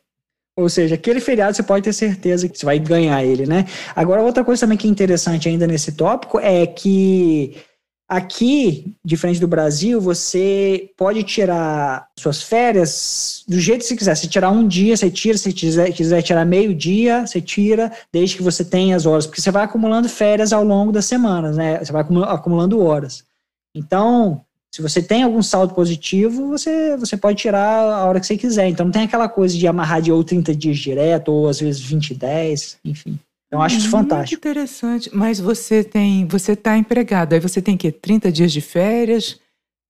Ou 0.55 0.69
seja, 0.69 0.95
aquele 0.95 1.19
feriado 1.19 1.55
você 1.55 1.63
pode 1.63 1.83
ter 1.83 1.93
certeza 1.93 2.47
que 2.47 2.57
você 2.57 2.65
vai 2.65 2.77
ganhar 2.77 3.23
ele, 3.23 3.45
né? 3.47 3.65
Agora, 3.95 4.21
outra 4.21 4.43
coisa 4.43 4.61
também 4.61 4.77
que 4.77 4.87
é 4.87 4.89
interessante 4.89 5.49
ainda 5.49 5.65
nesse 5.65 5.93
tópico 5.93 6.39
é 6.39 6.67
que 6.67 7.55
Aqui, 8.15 8.93
diferente 9.03 9.39
do 9.39 9.47
Brasil, 9.47 9.99
você 9.99 10.91
pode 10.95 11.23
tirar 11.23 12.07
suas 12.15 12.43
férias 12.43 13.43
do 13.47 13.59
jeito 13.59 13.79
que 13.81 13.87
você 13.87 13.95
quiser. 13.95 14.15
Se 14.15 14.27
tirar 14.27 14.51
um 14.51 14.67
dia, 14.67 14.95
você 14.95 15.09
tira. 15.09 15.35
Se 15.35 15.51
quiser, 15.51 15.91
quiser 15.91 16.21
tirar 16.21 16.45
meio 16.45 16.75
dia, 16.75 17.25
você 17.25 17.41
tira, 17.41 17.91
desde 18.11 18.37
que 18.37 18.43
você 18.43 18.63
tenha 18.63 18.95
as 18.95 19.07
horas. 19.07 19.25
Porque 19.25 19.41
você 19.41 19.49
vai 19.49 19.63
acumulando 19.63 20.07
férias 20.07 20.53
ao 20.53 20.63
longo 20.63 20.91
das 20.91 21.05
semanas, 21.05 21.57
né? 21.57 21.79
Você 21.83 21.91
vai 21.91 22.05
acumulando 22.27 22.79
horas. 22.79 23.23
Então, 23.73 24.45
Se 24.73 24.81
você 24.81 25.03
tem 25.03 25.21
algum 25.21 25.43
saldo 25.43 25.75
positivo, 25.75 26.47
você, 26.47 26.97
você 26.97 27.15
pode 27.15 27.37
tirar 27.37 27.93
a 27.93 28.05
hora 28.05 28.19
que 28.19 28.25
você 28.25 28.35
quiser. 28.35 28.67
Então 28.69 28.87
não 28.87 28.91
tem 28.91 29.03
aquela 29.03 29.29
coisa 29.29 29.55
de 29.55 29.67
amarrar 29.67 30.01
de 30.01 30.11
ou 30.11 30.23
30 30.23 30.55
dias 30.55 30.79
direto, 30.79 31.31
ou 31.31 31.47
às 31.47 31.59
vezes 31.59 31.79
20 31.79 32.09
e 32.09 32.15
10, 32.15 32.79
enfim. 32.83 33.19
Eu 33.53 33.61
acho 33.61 33.77
isso 33.77 33.89
fantástico. 33.89 34.31
Muito 34.31 34.37
interessante. 34.37 35.09
Mas 35.13 35.39
você 35.39 35.83
tem, 35.83 36.25
você 36.25 36.53
está 36.53 36.75
empregado, 36.75 37.33
aí 37.33 37.39
você 37.39 37.61
tem 37.61 37.77
que 37.77 37.91
30 37.91 38.31
dias 38.31 38.51
de 38.51 38.61
férias. 38.61 39.39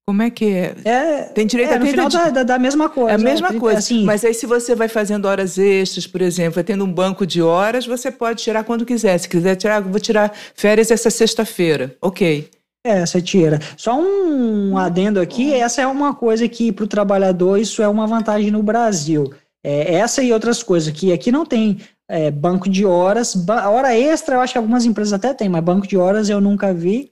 Como 0.06 0.22
é 0.22 0.30
que 0.30 0.46
é? 0.46 0.76
é 0.84 1.22
tem 1.34 1.48
direito 1.48 1.72
é, 1.72 1.76
a 1.76 1.80
30 1.80 1.86
no 1.86 1.92
final 1.92 2.10
dias. 2.10 2.34
Da, 2.34 2.44
da, 2.44 2.60
mesma 2.60 2.90
coisa. 2.90 3.12
É 3.12 3.16
a 3.16 3.18
mesma 3.18 3.48
30, 3.48 3.62
coisa. 3.62 3.80
Assim, 3.80 4.04
mas 4.04 4.26
aí 4.26 4.34
se 4.34 4.46
você 4.46 4.76
vai 4.76 4.90
fazendo 4.90 5.26
horas 5.26 5.58
extras, 5.58 6.06
por 6.06 6.22
exemplo, 6.22 6.56
vai 6.56 6.64
tendo 6.66 6.84
um 6.84 6.92
banco 6.92 7.26
de 7.26 7.42
horas, 7.42 7.86
você 7.86 8.12
pode 8.12 8.44
tirar 8.44 8.66
quando 8.66 8.86
quiser. 8.86 9.18
Se 9.18 9.30
quiser 9.30 9.56
tirar, 9.56 9.82
vou 9.82 10.02
tirar 10.02 10.34
férias 10.56 10.92
essa 10.92 11.10
sexta-feira. 11.10 11.96
Ok. 12.02 12.50
É, 12.86 13.06
você 13.06 13.22
tira. 13.22 13.62
Só 13.78 13.98
um 13.98 14.78
adendo 14.78 15.22
aqui, 15.22 15.54
essa 15.54 15.82
é 15.82 15.88
uma 15.88 16.14
coisa 16.14 16.50
que 16.50 16.70
para 16.70 16.84
o 16.84 16.88
trabalhador 16.88 17.58
isso 17.58 17.82
é 17.82 17.88
uma 17.88 18.06
vantagem 18.06 18.52
no 18.52 18.62
Brasil. 18.62 19.34
É, 19.64 19.96
essa 19.96 20.22
e 20.22 20.34
outras 20.34 20.62
coisas, 20.62 20.92
que 20.92 21.14
aqui 21.14 21.32
não 21.32 21.46
tem 21.46 21.80
é, 22.10 22.30
banco 22.30 22.70
de 22.70 22.86
horas, 22.86 23.36
hora 23.48 23.98
extra 23.98 24.36
eu 24.36 24.42
acho 24.42 24.54
que 24.54 24.58
algumas 24.58 24.86
empresas 24.86 25.14
até 25.14 25.34
têm, 25.34 25.50
mas 25.50 25.64
banco 25.64 25.88
de 25.88 25.98
horas 25.98 26.30
eu 26.30 26.42
nunca 26.42 26.74
vi. 26.74 27.12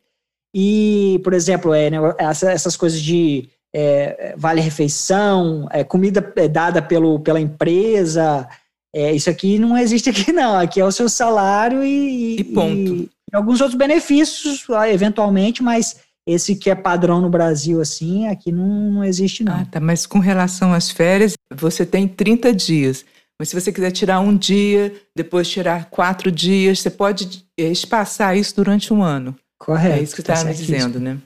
E, 0.54 1.20
por 1.24 1.34
exemplo, 1.34 1.74
é, 1.74 1.90
né, 1.90 1.98
essas 2.20 2.76
coisas 2.76 3.02
de 3.02 3.50
é, 3.74 4.36
vale-refeição, 4.38 5.68
é, 5.72 5.84
comida 5.84 6.34
é, 6.36 6.48
dada 6.48 6.82
pelo, 6.82 7.20
pela 7.20 7.40
empresa, 7.40 8.48
é, 8.94 9.14
isso 9.14 9.30
aqui 9.30 9.58
não 9.58 9.78
existe 9.78 10.10
aqui 10.10 10.32
não, 10.34 10.58
aqui 10.58 10.80
é 10.80 10.86
o 10.86 10.92
seu 10.92 11.08
salário 11.08 11.84
e, 11.84 12.38
e 12.38 12.44
ponto. 12.44 12.96
E, 12.96 13.10
alguns 13.32 13.62
outros 13.62 13.78
benefícios, 13.78 14.66
ah, 14.72 14.90
eventualmente, 14.90 15.64
mas 15.64 15.96
esse 16.28 16.56
que 16.56 16.70
é 16.70 16.76
padrão 16.76 17.22
no 17.22 17.30
Brasil, 17.30 17.80
assim, 17.80 18.28
aqui 18.28 18.52
não, 18.52 18.92
não 18.92 19.04
existe, 19.04 19.44
não. 19.44 19.54
Ah, 19.54 19.66
tá. 19.66 19.80
Mas 19.80 20.06
com 20.06 20.20
relação 20.20 20.74
às 20.74 20.92
férias, 20.92 21.34
você 21.54 21.86
tem 21.86 22.08
30 22.08 22.54
dias. 22.54 23.06
Mas 23.42 23.50
se 23.50 23.60
você 23.60 23.72
quiser 23.72 23.90
tirar 23.92 24.20
um 24.20 24.38
dia, 24.38 24.94
depois 25.16 25.50
tirar 25.50 25.90
quatro 25.90 26.32
dias, 26.32 26.80
você 26.80 26.92
pode 26.92 27.44
eh, 27.58 27.72
espaçar 27.72 28.38
isso 28.38 28.56
durante 28.56 28.94
um 28.94 29.02
ano. 29.02 29.36
Correto. 29.60 30.00
É 30.00 30.04
isso 30.04 30.16
que 30.16 30.22
você 30.22 30.32
está 30.32 30.44
tá 30.44 30.50
me 30.50 30.54
dizendo, 30.54 31.00
né? 31.00 31.18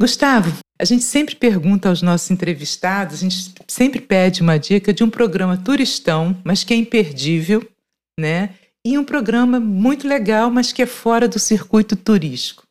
Gustavo, 0.00 0.56
a 0.80 0.84
gente 0.84 1.02
sempre 1.02 1.34
pergunta 1.34 1.88
aos 1.88 2.02
nossos 2.02 2.30
entrevistados, 2.30 3.16
a 3.16 3.18
gente 3.18 3.52
sempre 3.66 4.00
pede 4.00 4.42
uma 4.42 4.58
dica 4.58 4.92
de 4.92 5.02
um 5.02 5.10
programa 5.10 5.56
turistão, 5.56 6.40
mas 6.44 6.62
que 6.62 6.72
é 6.72 6.76
imperdível, 6.76 7.66
né? 8.18 8.54
e 8.86 8.98
um 8.98 9.04
programa 9.04 9.58
muito 9.58 10.06
legal, 10.06 10.50
mas 10.50 10.72
que 10.72 10.82
é 10.82 10.86
fora 10.86 11.26
do 11.26 11.38
circuito 11.38 11.96
turístico. 11.96 12.64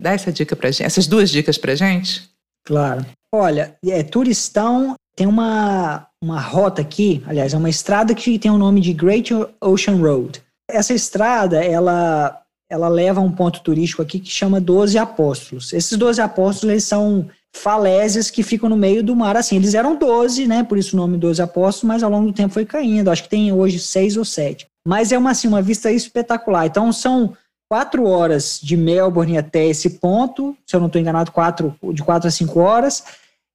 Dá 0.00 0.12
essa 0.12 0.30
dica 0.30 0.54
para 0.54 0.70
gente, 0.70 0.84
essas 0.84 1.06
duas 1.06 1.30
dicas 1.30 1.56
para 1.56 1.74
gente? 1.74 2.28
Claro. 2.66 3.06
Olha, 3.32 3.76
é, 3.84 4.02
Turistão 4.02 4.94
tem 5.16 5.26
uma, 5.26 6.06
uma 6.22 6.40
rota 6.40 6.82
aqui, 6.82 7.22
aliás, 7.26 7.54
é 7.54 7.56
uma 7.56 7.70
estrada 7.70 8.14
que 8.14 8.38
tem 8.38 8.50
o 8.50 8.58
nome 8.58 8.80
de 8.80 8.92
Great 8.92 9.32
Ocean 9.60 9.96
Road. 9.96 10.42
Essa 10.68 10.94
estrada, 10.94 11.62
ela, 11.64 12.40
ela 12.70 12.88
leva 12.88 13.20
a 13.20 13.22
um 13.22 13.30
ponto 13.30 13.60
turístico 13.60 14.02
aqui 14.02 14.18
que 14.18 14.30
chama 14.30 14.60
Doze 14.60 14.98
Apóstolos. 14.98 15.72
Esses 15.72 15.96
Doze 15.96 16.20
Apóstolos, 16.20 16.72
eles 16.72 16.84
são 16.84 17.28
falésias 17.54 18.30
que 18.30 18.42
ficam 18.42 18.68
no 18.68 18.76
meio 18.76 19.02
do 19.02 19.14
mar. 19.14 19.36
Assim, 19.36 19.56
eles 19.56 19.74
eram 19.74 19.96
12, 19.96 20.46
né? 20.46 20.64
Por 20.64 20.76
isso 20.76 20.96
o 20.96 21.00
nome 21.00 21.16
12 21.16 21.40
apóstolos, 21.40 21.84
mas 21.84 22.02
ao 22.02 22.10
longo 22.10 22.26
do 22.26 22.32
tempo 22.32 22.52
foi 22.52 22.66
caindo. 22.66 23.10
Acho 23.10 23.22
que 23.22 23.28
tem 23.28 23.52
hoje 23.52 23.78
seis 23.78 24.16
ou 24.16 24.24
sete. 24.24 24.66
Mas 24.86 25.12
é 25.12 25.18
uma, 25.18 25.30
assim, 25.30 25.46
uma 25.46 25.62
vista 25.62 25.90
espetacular. 25.90 26.66
Então 26.66 26.92
são 26.92 27.34
quatro 27.70 28.06
horas 28.06 28.60
de 28.62 28.76
Melbourne 28.76 29.38
até 29.38 29.66
esse 29.66 29.90
ponto, 29.90 30.56
se 30.66 30.76
eu 30.76 30.80
não 30.80 30.88
estou 30.88 31.00
enganado, 31.00 31.32
quatro, 31.32 31.74
de 31.92 32.02
quatro 32.02 32.28
a 32.28 32.30
cinco 32.30 32.60
horas. 32.60 33.04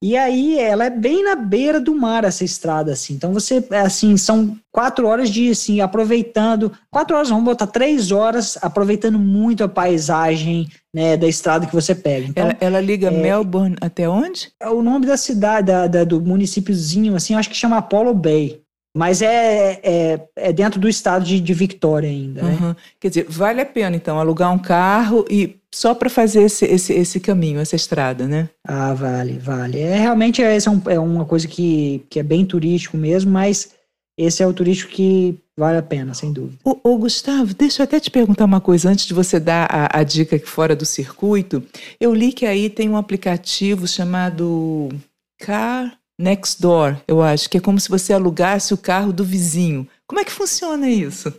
E 0.01 0.15
aí 0.15 0.57
ela 0.57 0.85
é 0.85 0.89
bem 0.89 1.23
na 1.23 1.35
beira 1.35 1.79
do 1.79 1.93
mar 1.93 2.23
essa 2.23 2.45
estrada 2.45 2.93
assim. 2.93 3.13
Então 3.13 3.33
você 3.33 3.63
assim 3.71 4.15
são 4.15 4.57
quatro 4.71 5.05
horas 5.05 5.29
de 5.29 5.49
assim 5.49 5.81
aproveitando 5.81 6.71
quatro 6.89 7.17
horas 7.17 7.29
vamos 7.29 7.43
botar 7.43 7.67
três 7.67 8.09
horas 8.09 8.57
aproveitando 8.61 9.19
muito 9.19 9.61
a 9.61 9.67
paisagem 9.67 10.69
né 10.93 11.17
da 11.17 11.27
estrada 11.27 11.65
que 11.65 11.75
você 11.75 11.93
pega. 11.93 12.27
Então, 12.27 12.45
ela, 12.45 12.57
ela 12.61 12.81
liga 12.81 13.07
é, 13.07 13.11
Melbourne 13.11 13.75
até 13.81 14.07
onde? 14.07 14.53
É 14.61 14.69
o 14.69 14.81
nome 14.81 15.05
da 15.05 15.17
cidade 15.17 15.67
da, 15.67 15.85
da, 15.85 16.03
do 16.05 16.21
municípiozinho 16.21 17.13
assim 17.13 17.35
acho 17.35 17.49
que 17.49 17.55
chama 17.55 17.77
Apollo 17.77 18.13
Bay. 18.13 18.61
Mas 18.95 19.21
é, 19.21 19.79
é, 19.83 20.27
é, 20.35 20.53
dentro 20.53 20.79
do 20.79 20.89
estado 20.89 21.23
de, 21.23 21.39
de 21.39 21.53
Victoria 21.53 22.09
ainda, 22.09 22.41
né? 22.41 22.57
Uhum. 22.59 22.75
Quer 22.99 23.09
dizer, 23.09 23.25
vale 23.29 23.61
a 23.61 23.65
pena, 23.65 23.95
então, 23.95 24.19
alugar 24.19 24.51
um 24.51 24.57
carro 24.57 25.25
e 25.29 25.57
só 25.73 25.93
para 25.93 26.09
fazer 26.09 26.43
esse, 26.43 26.65
esse, 26.65 26.93
esse 26.93 27.19
caminho, 27.19 27.59
essa 27.59 27.75
estrada, 27.75 28.27
né? 28.27 28.49
Ah, 28.67 28.93
vale, 28.93 29.37
vale. 29.37 29.79
É, 29.79 29.95
realmente, 29.95 30.41
essa 30.41 30.71
é, 30.87 30.95
é 30.95 30.99
uma 30.99 31.25
coisa 31.25 31.47
que, 31.47 32.03
que 32.09 32.19
é 32.19 32.23
bem 32.23 32.43
turístico 32.43 32.97
mesmo, 32.97 33.31
mas 33.31 33.69
esse 34.17 34.41
é 34.41 34.47
o 34.47 34.53
turístico 34.53 34.91
que 34.91 35.37
vale 35.55 35.77
a 35.77 35.83
pena, 35.83 36.13
sem 36.15 36.33
dúvida. 36.33 36.57
Ô, 36.63 36.79
ô, 36.83 36.97
Gustavo, 36.97 37.53
deixa 37.53 37.81
eu 37.81 37.83
até 37.83 37.99
te 37.99 38.09
perguntar 38.09 38.45
uma 38.45 38.59
coisa 38.59 38.89
antes 38.89 39.05
de 39.05 39.13
você 39.13 39.39
dar 39.39 39.67
a, 39.69 39.99
a 39.99 40.03
dica 40.03 40.35
aqui 40.35 40.47
fora 40.47 40.75
do 40.75 40.85
circuito. 40.85 41.63
Eu 41.99 42.13
li 42.13 42.33
que 42.33 42.45
aí 42.45 42.69
tem 42.69 42.89
um 42.89 42.97
aplicativo 42.97 43.87
chamado 43.87 44.89
Car 45.37 45.98
next 46.19 46.61
door, 46.61 46.97
eu 47.07 47.21
acho, 47.21 47.49
que 47.49 47.57
é 47.57 47.61
como 47.61 47.79
se 47.79 47.89
você 47.89 48.11
alugasse 48.11 48.73
o 48.73 48.77
carro 48.77 49.13
do 49.13 49.23
vizinho. 49.23 49.87
Como 50.05 50.19
é 50.19 50.25
que 50.25 50.31
funciona 50.31 50.89
isso? 50.89 51.33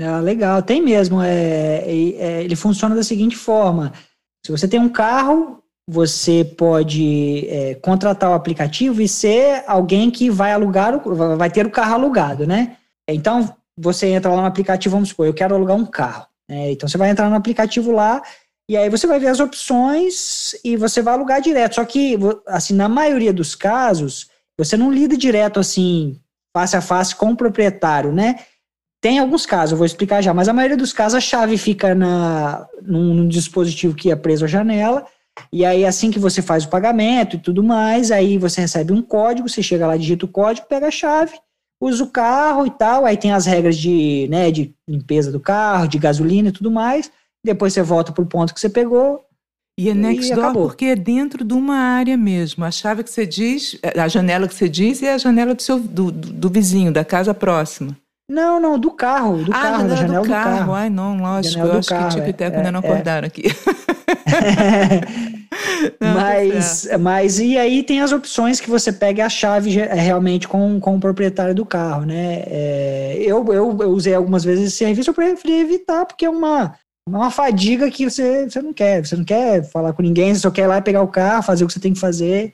É, 0.00 0.08
legal, 0.20 0.62
tem 0.62 0.80
mesmo. 0.80 1.20
É, 1.20 1.82
é, 1.86 2.44
ele 2.44 2.54
funciona 2.54 2.94
da 2.94 3.02
seguinte 3.02 3.36
forma: 3.36 3.92
se 4.44 4.52
você 4.52 4.68
tem 4.68 4.78
um 4.78 4.88
carro, 4.88 5.62
você 5.88 6.44
pode 6.44 7.48
é, 7.48 7.74
contratar 7.76 8.30
o 8.30 8.34
aplicativo 8.34 9.02
e 9.02 9.08
ser 9.08 9.64
alguém 9.66 10.10
que 10.10 10.30
vai 10.30 10.52
alugar, 10.52 10.98
vai 11.36 11.50
ter 11.50 11.66
o 11.66 11.70
carro 11.70 11.94
alugado, 11.94 12.46
né? 12.46 12.76
Então 13.08 13.54
você 13.78 14.08
entra 14.08 14.32
lá 14.32 14.40
no 14.40 14.46
aplicativo, 14.46 14.94
vamos 14.94 15.10
supor, 15.10 15.26
eu 15.26 15.34
quero 15.34 15.54
alugar 15.54 15.76
um 15.76 15.86
carro. 15.86 16.26
Né? 16.48 16.72
Então 16.72 16.88
você 16.88 16.96
vai 16.96 17.10
entrar 17.10 17.28
no 17.28 17.36
aplicativo 17.36 17.92
lá 17.92 18.22
e 18.68 18.76
aí 18.76 18.90
você 18.90 19.06
vai 19.06 19.18
ver 19.20 19.28
as 19.28 19.40
opções 19.40 20.54
e 20.64 20.76
você 20.76 21.00
vai 21.00 21.14
alugar 21.14 21.40
direto. 21.40 21.76
Só 21.76 21.84
que, 21.84 22.18
assim, 22.48 22.74
na 22.74 22.88
maioria 22.88 23.32
dos 23.32 23.54
casos, 23.54 24.28
você 24.58 24.76
não 24.76 24.92
lida 24.92 25.16
direto, 25.16 25.60
assim, 25.60 26.20
face 26.56 26.76
a 26.76 26.80
face 26.80 27.14
com 27.14 27.30
o 27.30 27.36
proprietário, 27.36 28.12
né? 28.12 28.40
Tem 29.00 29.18
alguns 29.18 29.46
casos, 29.46 29.72
eu 29.72 29.78
vou 29.78 29.86
explicar 29.86 30.22
já, 30.22 30.32
mas 30.32 30.48
a 30.48 30.52
maioria 30.52 30.76
dos 30.76 30.92
casos 30.92 31.16
a 31.16 31.20
chave 31.20 31.56
fica 31.58 31.94
na, 31.94 32.66
num, 32.82 33.14
num 33.14 33.28
dispositivo 33.28 33.94
que 33.94 34.10
é 34.10 34.16
preso 34.16 34.46
à 34.46 34.48
janela, 34.48 35.06
e 35.52 35.64
aí 35.64 35.84
assim 35.84 36.10
que 36.10 36.18
você 36.18 36.40
faz 36.40 36.64
o 36.64 36.70
pagamento 36.70 37.36
e 37.36 37.38
tudo 37.38 37.62
mais, 37.62 38.10
aí 38.10 38.38
você 38.38 38.62
recebe 38.62 38.92
um 38.92 39.02
código, 39.02 39.48
você 39.48 39.62
chega 39.62 39.86
lá, 39.86 39.96
digita 39.96 40.24
o 40.24 40.28
código, 40.28 40.66
pega 40.66 40.88
a 40.88 40.90
chave, 40.90 41.38
usa 41.80 42.02
o 42.02 42.10
carro 42.10 42.66
e 42.66 42.70
tal, 42.70 43.04
aí 43.04 43.16
tem 43.16 43.32
as 43.32 43.44
regras 43.44 43.76
de, 43.76 44.26
né, 44.30 44.50
de 44.50 44.74
limpeza 44.88 45.30
do 45.30 45.38
carro, 45.38 45.86
de 45.86 45.98
gasolina 45.98 46.48
e 46.48 46.52
tudo 46.52 46.70
mais, 46.70 47.12
depois 47.46 47.72
você 47.72 47.82
volta 47.82 48.12
para 48.12 48.22
o 48.22 48.26
ponto 48.26 48.52
que 48.52 48.60
você 48.60 48.68
pegou. 48.68 49.24
E 49.78 49.90
é 49.90 49.94
next 49.94 50.34
door 50.34 50.44
acabou. 50.44 50.68
porque 50.68 50.86
é 50.86 50.96
dentro 50.96 51.44
de 51.44 51.52
uma 51.52 51.76
área 51.76 52.16
mesmo. 52.16 52.64
A 52.64 52.70
chave 52.70 53.04
que 53.04 53.10
você 53.10 53.26
diz, 53.26 53.78
a 53.94 54.08
janela 54.08 54.48
que 54.48 54.54
você 54.54 54.68
diz 54.68 55.02
é 55.02 55.12
a 55.12 55.18
janela 55.18 55.54
do, 55.54 55.62
seu, 55.62 55.78
do, 55.78 56.10
do, 56.10 56.32
do 56.32 56.48
vizinho, 56.48 56.90
da 56.90 57.04
casa 57.04 57.34
próxima. 57.34 57.94
Não, 58.28 58.58
não, 58.58 58.78
do 58.78 58.90
carro, 58.90 59.44
do 59.44 59.52
ah, 59.52 59.62
carro, 59.62 59.88
da 59.88 59.94
janela 59.94 60.24
do 60.24 60.28
carro. 60.28 60.50
do 60.50 60.58
carro. 60.58 60.74
Ai, 60.74 60.90
não, 60.90 61.16
lógico, 61.18 61.64
eu 61.64 61.78
acho 61.78 61.88
carro, 61.88 62.08
que 62.08 62.14
tipo 62.16 62.28
e 62.28 62.32
Teco 62.32 62.56
é, 62.56 62.58
ainda 62.58 62.72
não 62.72 62.80
é. 62.80 62.84
acordaram 62.84 63.26
aqui. 63.26 63.44
não, 66.00 66.14
mas, 66.14 66.82
tá 66.82 66.98
mas 66.98 67.38
e 67.38 67.56
aí 67.56 67.84
tem 67.84 68.00
as 68.00 68.10
opções 68.10 68.60
que 68.60 68.68
você 68.68 68.90
pega 68.92 69.26
a 69.26 69.28
chave 69.28 69.78
é, 69.78 69.94
realmente 69.94 70.48
com, 70.48 70.80
com 70.80 70.96
o 70.96 71.00
proprietário 71.00 71.54
do 71.54 71.64
carro, 71.64 72.04
né? 72.04 72.42
É, 72.46 73.16
eu, 73.20 73.44
eu, 73.52 73.76
eu 73.80 73.90
usei 73.90 74.14
algumas 74.14 74.42
vezes 74.42 74.68
esse 74.68 74.78
serviço, 74.78 75.10
eu 75.10 75.14
preferi 75.14 75.60
evitar, 75.60 76.04
porque 76.04 76.24
é 76.24 76.30
uma, 76.30 76.64
é 76.64 76.85
uma 77.08 77.30
fadiga 77.30 77.90
que 77.90 78.08
você, 78.08 78.48
você 78.48 78.60
não 78.60 78.72
quer. 78.72 79.06
Você 79.06 79.16
não 79.16 79.24
quer 79.24 79.62
falar 79.64 79.92
com 79.92 80.02
ninguém, 80.02 80.34
você 80.34 80.40
só 80.40 80.50
quer 80.50 80.62
ir 80.62 80.66
lá 80.66 80.80
pegar 80.80 81.02
o 81.02 81.08
carro, 81.08 81.42
fazer 81.42 81.64
o 81.64 81.66
que 81.66 81.72
você 81.72 81.80
tem 81.80 81.92
que 81.92 82.00
fazer 82.00 82.52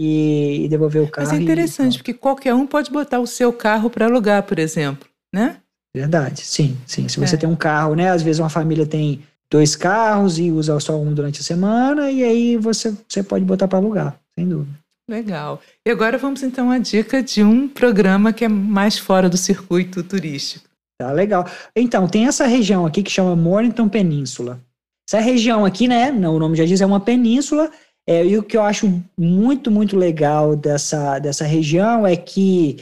e, 0.00 0.64
e 0.64 0.68
devolver 0.68 1.02
o 1.02 1.08
carro. 1.08 1.28
Mas 1.28 1.38
é 1.38 1.42
interessante, 1.42 1.94
e, 1.94 1.98
porque 1.98 2.14
qualquer 2.14 2.54
um 2.54 2.66
pode 2.66 2.90
botar 2.90 3.18
o 3.18 3.26
seu 3.26 3.52
carro 3.52 3.90
para 3.90 4.06
alugar, 4.06 4.44
por 4.44 4.58
exemplo, 4.58 5.08
né? 5.34 5.56
Verdade, 5.94 6.42
sim, 6.42 6.76
sim. 6.86 7.08
Se 7.08 7.18
você 7.18 7.34
é. 7.34 7.38
tem 7.38 7.48
um 7.48 7.56
carro, 7.56 7.96
né? 7.96 8.10
Às 8.10 8.22
vezes 8.22 8.38
uma 8.38 8.50
família 8.50 8.86
tem 8.86 9.22
dois 9.50 9.74
carros 9.74 10.38
e 10.38 10.52
usa 10.52 10.78
só 10.78 11.00
um 11.00 11.12
durante 11.12 11.40
a 11.40 11.44
semana, 11.44 12.10
e 12.10 12.22
aí 12.22 12.56
você, 12.56 12.94
você 13.08 13.22
pode 13.22 13.44
botar 13.44 13.66
para 13.66 13.78
alugar, 13.78 14.20
sem 14.38 14.48
dúvida. 14.48 14.78
Legal. 15.10 15.60
E 15.86 15.90
agora 15.90 16.18
vamos 16.18 16.42
então 16.42 16.70
à 16.70 16.78
dica 16.78 17.22
de 17.22 17.42
um 17.42 17.66
programa 17.66 18.30
que 18.30 18.44
é 18.44 18.48
mais 18.48 18.98
fora 18.98 19.28
do 19.28 19.38
circuito 19.38 20.02
turístico. 20.02 20.67
Tá 21.00 21.12
legal. 21.12 21.46
Então, 21.76 22.08
tem 22.08 22.26
essa 22.26 22.44
região 22.46 22.84
aqui 22.84 23.04
que 23.04 23.10
chama 23.10 23.36
Mornington 23.36 23.88
Península. 23.88 24.60
Essa 25.08 25.20
região 25.20 25.64
aqui, 25.64 25.86
né, 25.86 26.10
o 26.10 26.38
nome 26.38 26.56
já 26.56 26.64
diz, 26.64 26.80
é 26.80 26.86
uma 26.86 27.00
península, 27.00 27.70
é, 28.06 28.26
e 28.26 28.36
o 28.36 28.42
que 28.42 28.56
eu 28.56 28.62
acho 28.62 29.02
muito, 29.16 29.70
muito 29.70 29.96
legal 29.96 30.56
dessa, 30.56 31.18
dessa 31.18 31.44
região 31.44 32.06
é 32.06 32.16
que 32.16 32.76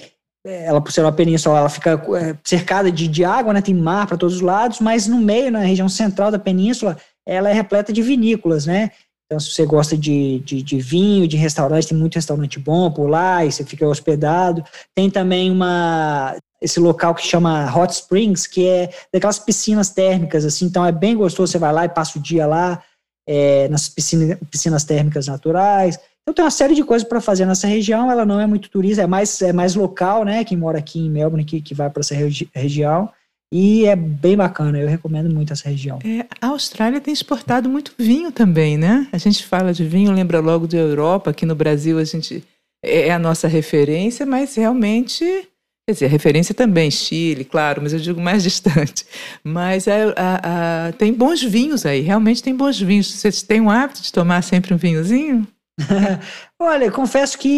é, 0.46 0.64
ela, 0.64 0.81
por 0.81 0.90
ser 0.90 1.02
uma 1.02 1.12
península, 1.12 1.59
ela 1.59 1.68
fica 1.68 1.92
é, 2.16 2.37
cercada 2.42 2.90
de, 2.90 3.07
de 3.07 3.24
água, 3.24 3.52
né, 3.52 3.61
tem 3.61 3.74
mar 3.74 4.07
para 4.07 4.16
todos 4.16 4.37
os 4.37 4.40
lados, 4.40 4.81
mas 4.81 5.07
no 5.07 5.18
meio, 5.18 5.52
na 5.52 5.61
região 5.61 5.88
central 5.88 6.31
da 6.31 6.38
península, 6.38 6.96
ela 7.26 7.50
é 7.50 7.52
repleta 7.52 7.92
de 7.92 8.02
vinícolas, 8.02 8.66
né, 8.66 8.90
Então, 9.26 9.38
se 9.38 9.50
você 9.50 9.66
gosta 9.66 9.96
de, 9.96 10.40
de, 10.40 10.62
de, 10.62 10.79
vinho, 10.79 11.29
de 11.29 11.37
restaurante, 11.37 11.88
tem 11.88 11.98
muito 11.98 12.14
restaurante 12.14 12.59
bom 12.59 12.90
por 12.90 13.09
lá 13.09 13.44
e 13.44 13.52
você 13.52 13.64
fica 13.64 13.87
hospedado. 13.87 14.64
Tem 14.94 15.11
também 15.11 15.50
uma 15.50 16.37
esse 16.66 16.81
local 16.81 17.14
que 17.14 17.24
chama 17.24 17.72
Hot 17.74 17.92
Springs, 17.92 18.46
que 18.46 18.66
é 18.66 18.90
daquelas 19.12 19.38
piscinas 19.38 19.88
térmicas, 19.88 20.44
assim, 20.44 20.66
então 20.66 20.85
é 20.85 20.92
bem 20.92 21.16
gostoso, 21.16 21.52
você 21.52 21.59
vai 21.59 21.72
lá 21.72 21.85
e 21.85 21.88
passa 21.88 22.18
o 22.18 22.22
dia 22.22 22.44
lá, 22.46 22.83
é, 23.26 23.68
nas 23.68 23.88
piscina, 23.88 24.37
piscinas 24.50 24.85
térmicas 24.85 25.29
naturais. 25.29 25.98
Então 26.22 26.35
tem 26.35 26.44
uma 26.44 26.50
série 26.50 26.74
de 26.74 26.83
coisas 26.83 27.09
para 27.09 27.20
fazer 27.20 27.46
nessa 27.46 27.68
região, 27.68 28.11
ela 28.11 28.26
não 28.26 28.40
é 28.40 28.46
muito 28.46 28.68
turista, 28.68 29.02
é 29.02 29.07
mais, 29.07 29.40
é 29.40 29.52
mais 29.52 29.76
local, 29.76 30.24
né, 30.24 30.44
quem 30.44 30.59
mora 30.59 30.79
aqui 30.79 30.98
em 30.98 31.09
Melbourne, 31.09 31.44
que, 31.44 31.62
que 31.62 31.72
vai 31.72 31.88
para 31.88 32.00
essa 32.00 32.14
regi 32.16 32.48
região, 32.52 33.09
e 33.52 33.87
é 33.87 33.94
bem 33.94 34.37
bacana, 34.37 34.76
eu 34.76 34.88
recomendo 34.88 35.33
muito 35.33 35.52
essa 35.52 35.68
região. 35.68 36.00
É, 36.05 36.26
a 36.40 36.48
Austrália 36.48 37.00
tem 37.00 37.14
exportado 37.14 37.68
muito 37.68 37.94
vinho 37.96 38.33
também, 38.33 38.76
né? 38.76 39.07
A 39.12 39.18
gente 39.18 39.46
fala 39.46 39.72
de 39.72 39.85
vinho, 39.85 40.11
lembra 40.11 40.40
logo 40.40 40.66
da 40.66 40.76
Europa, 40.76 41.31
aqui 41.31 41.46
no 41.46 41.55
Brasil 41.55 41.96
a 41.96 42.05
gente 42.05 42.42
é, 42.85 43.07
é 43.07 43.12
a 43.12 43.20
nossa 43.20 43.46
referência, 43.46 44.26
mas 44.26 44.57
realmente, 44.57 45.48
quer 45.87 45.92
dizer, 45.92 46.07
a 46.07 46.09
referência 46.09 46.53
também, 46.53 46.90
Chile, 46.90 47.44
claro, 47.44 47.81
mas 47.81 47.92
eu 47.92 48.01
digo 48.01 48.20
mais 48.20 48.42
distante. 48.44 49.07
Mas 49.44 49.87
a, 49.87 49.92
a, 50.16 50.88
a, 50.88 50.92
tem 50.92 51.12
bons 51.12 51.42
vinhos 51.42 51.87
aí, 51.87 52.01
realmente 52.01 52.42
tem 52.42 52.55
bons 52.55 52.81
vinhos. 52.81 53.12
Vocês 53.12 53.42
têm 53.42 53.61
o 53.61 53.70
hábito 53.70 54.03
de 54.03 54.12
tomar 54.12 54.42
sempre 54.42 54.75
um 54.75 54.77
vinhozinho? 54.77 55.46
Olha, 56.59 56.90
confesso 56.90 57.38
que 57.38 57.49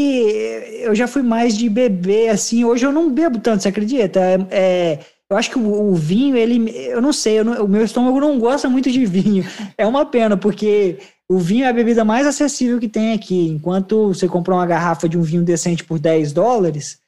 eu 0.83 0.95
já 0.95 1.07
fui 1.07 1.23
mais 1.23 1.57
de 1.57 1.69
beber, 1.71 2.29
assim, 2.29 2.65
hoje 2.65 2.85
eu 2.85 2.93
não 2.93 3.11
bebo 3.11 3.39
tanto, 3.39 3.63
você 3.63 3.69
acredita? 3.69 4.21
É, 4.51 4.99
eu 5.31 5.37
acho 5.37 5.51
que 5.51 5.59
o, 5.59 5.91
o, 5.91 5.95
vinho, 5.95 6.37
ele, 6.37 6.71
eu 6.89 7.01
não 7.01 7.13
sei, 7.13 7.39
eu 7.39 7.45
não, 7.45 7.65
o 7.65 7.69
meu 7.69 7.85
estômago 7.85 8.21
não 8.21 8.39
gosta 8.39 8.69
muito 8.69 8.91
de 8.91 9.07
vinho. 9.07 9.47
É 9.79 9.87
uma 9.87 10.05
pena, 10.05 10.37
porque 10.37 10.99
o 11.31 11.39
vinho 11.39 11.65
é 11.65 11.69
a 11.69 11.73
bebida 11.73 12.05
mais 12.05 12.27
acessível 12.27 12.79
que 12.79 12.89
tem 12.89 13.15
aqui. 13.15 13.49
Enquanto 13.49 14.09
você 14.09 14.29
comprar 14.29 14.57
uma 14.57 14.67
garrafa 14.67 15.09
de 15.09 15.17
um 15.17 15.23
vinho 15.23 15.45
decente 15.45 15.85
por 15.85 15.99
10 15.99 16.33
dólares, 16.33 16.99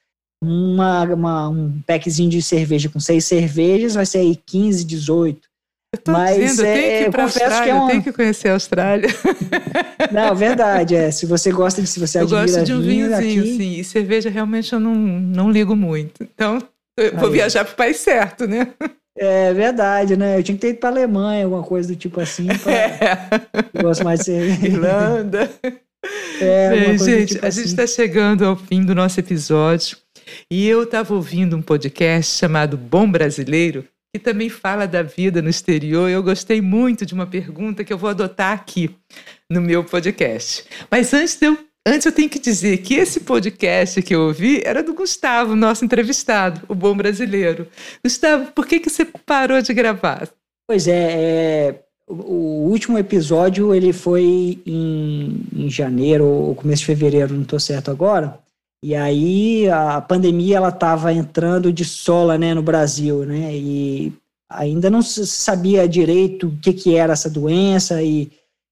uma, 0.43 1.03
uma, 1.03 1.49
um 1.49 1.81
packzinho 1.85 2.29
de 2.29 2.41
cerveja 2.41 2.89
com 2.89 2.99
seis 2.99 3.25
cervejas 3.25 3.93
vai 3.93 4.05
ser 4.05 4.19
aí 4.19 4.35
15, 4.35 4.83
18. 4.83 5.51
Eu 5.93 5.99
tô 6.01 6.11
Mas 6.13 6.37
dizendo, 6.37 6.65
é, 6.67 6.73
tenho 6.73 6.97
que 7.03 7.09
ir 7.09 7.11
para 7.11 7.21
a 7.21 7.25
Austrália, 7.25 7.63
que 7.63 7.69
é 7.69 7.77
eu 7.77 7.87
tenho 7.87 8.03
que 8.03 8.13
conhecer 8.13 8.47
a 8.47 8.53
Austrália. 8.53 9.09
Não, 10.11 10.33
verdade, 10.33 10.95
é. 10.95 11.11
Se 11.11 11.25
você 11.25 11.51
gosta 11.51 11.81
de, 11.81 11.87
se 11.87 11.99
você 11.99 12.21
Eu 12.21 12.29
gosto 12.29 12.63
de 12.63 12.73
um 12.73 12.81
vinho 12.81 13.07
vinhozinho, 13.07 13.41
aqui... 13.41 13.57
sim. 13.57 13.79
E 13.79 13.83
cerveja 13.83 14.29
realmente 14.29 14.71
eu 14.71 14.79
não, 14.79 14.95
não 14.95 15.51
ligo 15.51 15.75
muito. 15.75 16.23
Então, 16.23 16.59
eu 16.97 17.17
vou 17.17 17.27
Aí. 17.27 17.33
viajar 17.33 17.65
para 17.65 17.73
o 17.73 17.75
país 17.75 17.97
certo, 17.97 18.47
né? 18.47 18.69
É 19.17 19.53
verdade, 19.53 20.15
né? 20.15 20.39
Eu 20.39 20.43
tinha 20.43 20.55
que 20.55 20.61
ter 20.61 20.69
ido 20.69 20.79
para 20.79 20.89
Alemanha, 20.89 21.43
alguma 21.43 21.63
coisa 21.63 21.89
do 21.89 21.95
tipo 21.95 22.19
assim. 22.21 22.47
Pra... 22.47 22.71
É. 22.71 23.69
Eu 23.73 23.83
gosto 23.83 24.03
mais 24.03 24.19
de 24.19 24.25
cerveja. 24.25 24.65
Irlanda. 24.67 25.51
É, 26.39 26.69
Bem, 26.69 26.97
gente, 26.97 27.33
tipo 27.33 27.45
a 27.45 27.49
assim. 27.49 27.61
gente 27.61 27.69
está 27.69 27.85
chegando 27.85 28.45
ao 28.45 28.55
fim 28.55 28.83
do 28.83 28.95
nosso 28.95 29.19
episódio. 29.19 29.97
E 30.49 30.67
eu 30.67 30.83
estava 30.83 31.13
ouvindo 31.13 31.55
um 31.55 31.61
podcast 31.61 32.37
chamado 32.37 32.77
Bom 32.77 33.09
Brasileiro, 33.09 33.85
que 34.13 34.19
também 34.19 34.49
fala 34.49 34.85
da 34.85 35.01
vida 35.01 35.41
no 35.41 35.49
exterior. 35.49 36.09
Eu 36.09 36.21
gostei 36.23 36.61
muito 36.61 37.05
de 37.05 37.13
uma 37.13 37.25
pergunta 37.25 37.83
que 37.83 37.93
eu 37.93 37.97
vou 37.97 38.09
adotar 38.09 38.53
aqui 38.53 38.95
no 39.49 39.61
meu 39.61 39.83
podcast. 39.83 40.65
Mas 40.89 41.13
antes 41.13 41.35
de 41.35 41.47
eu 41.47 41.57
Antes 41.83 42.05
eu 42.05 42.11
tenho 42.11 42.29
que 42.29 42.37
dizer 42.37 42.77
que 42.77 42.93
esse 42.93 43.21
podcast 43.21 44.03
que 44.03 44.13
eu 44.13 44.27
ouvi 44.27 44.61
era 44.63 44.83
do 44.83 44.93
Gustavo, 44.93 45.55
nosso 45.55 45.83
entrevistado, 45.83 46.61
o 46.67 46.75
bom 46.75 46.95
brasileiro. 46.95 47.67
Gustavo, 48.03 48.51
por 48.51 48.67
que, 48.67 48.79
que 48.79 48.87
você 48.87 49.03
parou 49.03 49.59
de 49.63 49.73
gravar? 49.73 50.29
Pois 50.67 50.87
é, 50.87 51.11
é 51.11 51.75
o 52.07 52.69
último 52.69 52.99
episódio 52.99 53.73
ele 53.73 53.93
foi 53.93 54.61
em, 54.65 55.43
em 55.55 55.69
janeiro 55.69 56.25
ou 56.25 56.55
começo 56.55 56.81
de 56.81 56.87
fevereiro, 56.87 57.33
não 57.33 57.43
estou 57.43 57.59
certo 57.59 57.89
agora. 57.89 58.37
E 58.83 58.95
aí 58.95 59.69
a 59.69 60.01
pandemia 60.01 60.57
ela 60.57 60.69
estava 60.69 61.13
entrando 61.13 61.71
de 61.71 61.85
sola, 61.85 62.37
né, 62.37 62.53
no 62.53 62.63
Brasil, 62.63 63.25
né? 63.25 63.55
E 63.55 64.13
ainda 64.49 64.89
não 64.89 65.01
se 65.01 65.25
sabia 65.27 65.87
direito 65.87 66.47
o 66.47 66.57
que 66.57 66.73
que 66.73 66.95
era 66.95 67.13
essa 67.13 67.29
doença 67.29 68.01
e, 68.01 68.31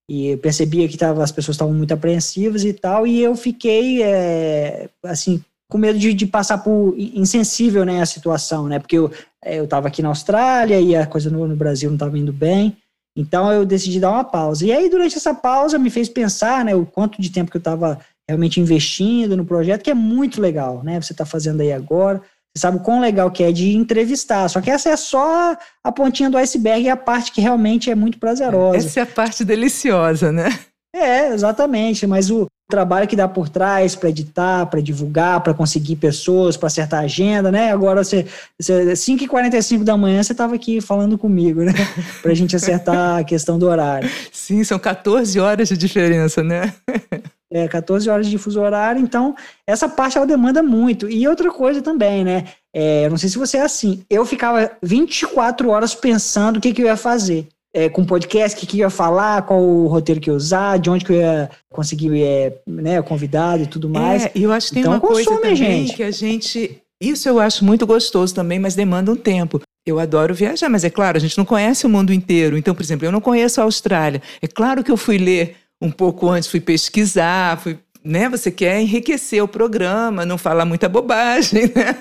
e 0.10 0.36
percebia 0.38 0.88
que 0.88 0.98
tava, 0.98 1.24
as 1.24 1.32
pessoas 1.32 1.56
estavam 1.56 1.74
muito 1.74 1.94
apreensivas 1.94 2.64
e 2.64 2.74
tal. 2.74 3.06
E 3.06 3.22
eu 3.22 3.36
fiquei 3.36 4.02
é, 4.02 4.90
assim 5.04 5.44
com 5.70 5.78
medo 5.78 6.00
de, 6.00 6.14
de, 6.16 6.26
passar 6.26 6.58
por 6.58 6.96
insensível, 6.98 7.86
né, 7.86 8.02
a 8.02 8.06
situação, 8.06 8.68
né? 8.68 8.80
Porque 8.80 8.98
eu 8.98 9.12
eu 9.46 9.64
estava 9.64 9.88
aqui 9.88 10.02
na 10.02 10.10
Austrália 10.10 10.80
e 10.80 10.96
a 10.96 11.06
coisa 11.06 11.30
no, 11.30 11.48
no 11.48 11.56
Brasil 11.56 11.90
não 11.90 11.96
estava 11.96 12.18
indo 12.18 12.34
bem. 12.34 12.76
Então 13.16 13.52
eu 13.52 13.66
decidi 13.66 14.00
dar 14.00 14.12
uma 14.12 14.24
pausa. 14.24 14.66
E 14.66 14.72
aí 14.72 14.90
durante 14.90 15.18
essa 15.18 15.34
pausa 15.34 15.80
me 15.80 15.90
fez 15.90 16.10
pensar, 16.10 16.64
né, 16.66 16.76
o 16.76 16.86
quanto 16.86 17.22
de 17.22 17.30
tempo 17.30 17.52
que 17.52 17.58
eu 17.58 17.60
estava 17.60 18.00
realmente 18.30 18.62
investindo 18.62 19.36
no 19.36 19.44
projeto, 19.44 19.82
que 19.82 19.90
é 19.90 19.96
muito 19.96 20.40
legal, 20.40 20.84
né? 20.84 21.02
Você 21.02 21.14
está 21.14 21.26
fazendo 21.26 21.62
aí 21.62 21.74
agora, 21.74 22.22
você 22.56 22.62
sabe 22.62 22.78
o 22.78 22.80
quão 22.80 23.02
legal 23.02 23.32
que 23.32 23.44
é 23.44 23.52
de 23.52 23.76
entrevistar. 23.76 24.48
Só 24.48 24.62
que 24.62 24.70
essa 24.70 24.90
é 24.90 24.96
só 24.96 25.58
a 25.84 25.92
pontinha 25.92 26.30
do 26.30 26.38
iceberg 26.38 26.86
e 26.86 26.90
a 26.90 26.96
parte 26.96 27.32
que 27.32 27.42
realmente 27.42 27.90
é 27.90 27.96
muito 27.96 28.20
prazerosa. 28.20 28.78
Essa 28.78 29.00
é 29.00 29.04
a 29.04 29.08
parte 29.08 29.44
deliciosa, 29.44 30.32
né? 30.32 30.60
É, 30.96 31.34
exatamente. 31.34 32.06
Mas 32.06 32.30
o 32.30 32.46
trabalho 32.70 33.08
que 33.08 33.16
dá 33.16 33.28
por 33.28 33.50
trás 33.50 33.96
para 33.96 34.10
editar, 34.10 34.68
para 34.68 34.80
divulgar, 34.80 35.42
para 35.42 35.56
conseguir 35.56 35.96
pessoas, 35.96 36.56
para 36.56 36.68
acertar 36.68 37.00
a 37.00 37.04
agenda, 37.06 37.52
né? 37.52 37.72
Agora 37.72 38.04
você, 38.04 38.28
você 38.60 38.94
5h45 38.94 39.84
da 39.84 39.98
manhã 39.98 40.22
você 40.22 40.34
estava 40.34 40.54
aqui 40.54 40.80
falando 40.80 41.18
comigo, 41.18 41.64
né? 41.64 41.74
Para 42.22 42.32
a 42.32 42.36
gente 42.36 42.56
acertar 42.56 43.20
a 43.20 43.24
questão 43.24 43.58
do 43.58 43.68
horário. 43.68 44.08
Sim, 44.32 44.64
são 44.64 44.78
14 44.78 45.40
horas 45.40 45.70
de 45.70 45.78
diferença, 45.78 46.44
né? 46.44 46.74
é, 47.52 47.68
14 47.68 48.10
horas 48.10 48.28
de 48.28 48.38
fuso 48.38 48.62
horário, 48.62 49.02
então 49.02 49.36
essa 49.66 49.90
parte 49.90 50.18
ela 50.18 50.28
demanda 50.28 50.62
muito. 50.62 51.10
E 51.10 51.28
outra 51.28 51.52
coisa 51.52 51.82
também, 51.82 52.24
né? 52.24 52.46
É, 52.74 53.06
eu 53.06 53.10
não 53.10 53.18
sei 53.18 53.30
se 53.30 53.38
você 53.38 53.58
é 53.58 53.62
assim, 53.62 54.04
eu 54.10 54.26
ficava 54.26 54.72
24 54.84 55.70
horas 55.70 55.96
pensando 55.96 56.58
o 56.58 56.62
que, 56.62 56.74
que 56.74 56.82
eu 56.82 56.86
ia 56.86 56.98
fazer. 56.98 57.48
É, 57.72 57.88
com 57.88 58.04
podcast, 58.04 58.58
o 58.58 58.60
que, 58.60 58.66
que 58.66 58.78
eu 58.78 58.86
ia 58.86 58.90
falar, 58.90 59.44
qual 59.44 59.62
o 59.62 59.86
roteiro 59.86 60.20
que 60.20 60.28
eu 60.28 60.34
ia 60.34 60.38
usar, 60.38 60.80
de 60.80 60.90
onde 60.90 61.06
que 61.06 61.12
eu 61.12 61.18
ia 61.18 61.52
conseguir 61.72 62.20
é, 62.20 62.58
né, 62.66 63.00
convidado 63.04 63.62
e 63.62 63.68
tudo 63.68 63.88
mais. 63.88 64.26
É, 64.26 64.32
eu 64.34 64.52
acho 64.52 64.70
que 64.70 64.74
tem 64.74 64.82
então, 64.82 64.94
uma 64.94 65.00
coisa 65.00 65.30
também 65.30 65.56
gente. 65.56 65.94
que 65.94 66.02
a 66.02 66.10
gente... 66.10 66.82
Isso 67.02 67.30
eu 67.30 67.40
acho 67.40 67.64
muito 67.64 67.86
gostoso 67.86 68.34
também, 68.34 68.58
mas 68.58 68.76
demanda 68.76 69.12
um 69.12 69.16
tempo. 69.16 69.62
Eu 69.86 70.00
adoro 70.00 70.34
viajar, 70.34 70.68
mas 70.68 70.84
é 70.84 70.90
claro, 70.90 71.18
a 71.18 71.20
gente 71.20 71.38
não 71.38 71.46
conhece 71.46 71.86
o 71.86 71.90
mundo 71.90 72.12
inteiro. 72.12 72.58
Então, 72.58 72.76
por 72.76 72.84
exemplo, 72.84 73.06
eu 73.06 73.12
não 73.12 73.22
conheço 73.22 73.62
a 73.62 73.64
Austrália. 73.64 74.22
É 74.42 74.48
claro 74.48 74.84
que 74.84 74.92
eu 74.92 74.98
fui 74.98 75.18
ler 75.18 75.56
um 75.82 75.92
pouco 75.92 76.30
antes 76.30 76.50
fui 76.50 76.60
pesquisar, 76.60 77.58
fui 77.60 77.80
né? 78.04 78.30
Você 78.30 78.50
quer 78.50 78.80
enriquecer 78.82 79.44
o 79.44 79.48
programa, 79.48 80.26
não 80.26 80.38
falar 80.38 80.66
muita 80.66 80.88
bobagem, 80.88 81.64
né? 81.76 81.96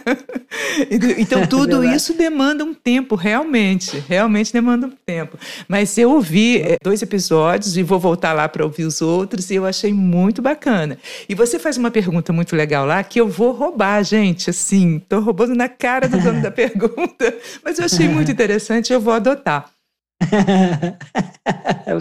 Então 1.19 1.47
tudo 1.47 1.83
é 1.83 1.95
isso 1.95 2.15
demanda 2.15 2.65
um 2.65 2.73
tempo, 2.73 3.15
realmente, 3.15 4.03
realmente 4.09 4.53
demanda 4.53 4.87
um 4.87 4.93
tempo. 5.05 5.37
Mas 5.67 5.99
eu 5.99 6.11
ouvi 6.13 6.63
é, 6.63 6.77
dois 6.83 7.03
episódios 7.03 7.77
e 7.77 7.83
vou 7.83 7.99
voltar 7.99 8.33
lá 8.33 8.49
para 8.49 8.65
ouvir 8.65 8.85
os 8.85 9.03
outros 9.03 9.51
e 9.51 9.57
eu 9.57 9.67
achei 9.67 9.93
muito 9.93 10.41
bacana. 10.41 10.99
E 11.29 11.35
você 11.35 11.59
faz 11.59 11.77
uma 11.77 11.91
pergunta 11.91 12.33
muito 12.33 12.55
legal 12.55 12.87
lá 12.87 13.03
que 13.03 13.21
eu 13.21 13.29
vou 13.29 13.53
roubar, 13.53 14.03
gente, 14.05 14.51
assim, 14.51 15.01
tô 15.09 15.21
roubando 15.21 15.55
na 15.55 15.69
cara 15.69 16.09
do 16.09 16.21
dono 16.21 16.41
da 16.41 16.51
pergunta, 16.53 17.37
mas 17.65 17.79
eu 17.79 17.85
achei 17.85 18.09
muito 18.09 18.31
interessante, 18.31 18.93
eu 18.93 19.01
vou 19.01 19.13
adotar. 19.13 19.71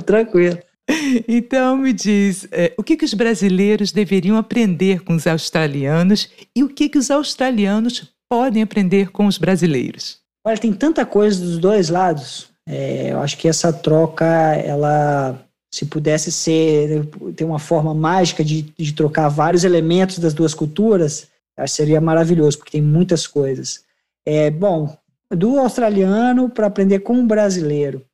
Tranquilo. 0.05 0.59
Então 1.28 1.78
me 1.78 1.93
diz, 1.93 2.47
é, 2.52 2.73
o 2.78 2.84
que, 2.84 2.97
que 2.97 3.06
os 3.06 3.13
brasileiros 3.13 3.91
deveriam 3.91 4.38
aprender 4.38 5.04
com 5.04 5.15
os 5.15 5.28
australianos 5.28 6.30
e 6.56 6.63
o 6.63 6.69
que, 6.69 6.89
que 6.89 6.97
os 6.97 7.12
australianos 7.12 8.13
podem 8.30 8.63
aprender 8.63 9.12
com 9.12 9.26
os 9.26 9.38
brasileiros? 9.38 10.19
Olha, 10.45 10.58
tem 10.58 10.73
tanta 10.73 11.06
coisa 11.06 11.43
dos 11.43 11.58
dois 11.58 11.89
lados. 11.89 12.50
É, 12.67 13.12
eu 13.12 13.19
acho 13.19 13.38
que 13.38 13.47
essa 13.47 13.71
troca, 13.71 14.26
ela, 14.26 15.39
se 15.73 15.86
pudesse 15.86 16.32
ser, 16.32 17.06
ter 17.36 17.43
uma 17.43 17.60
forma 17.60 17.93
mágica 17.93 18.43
de, 18.43 18.62
de 18.78 18.93
trocar 18.93 19.30
vários 19.30 19.63
elementos 19.63 20.19
das 20.19 20.34
duas 20.34 20.54
culturas, 20.54 21.28
seria 21.67 22.00
maravilhoso, 22.00 22.58
porque 22.58 22.71
tem 22.71 22.82
muitas 22.82 23.26
coisas. 23.26 23.82
É, 24.26 24.52
bom, 24.52 24.95
do 25.32 25.58
australiano 25.60 26.50
para 26.50 26.67
aprender 26.67 27.00
com 27.00 27.19
o 27.19 27.26
brasileiro. 27.26 28.06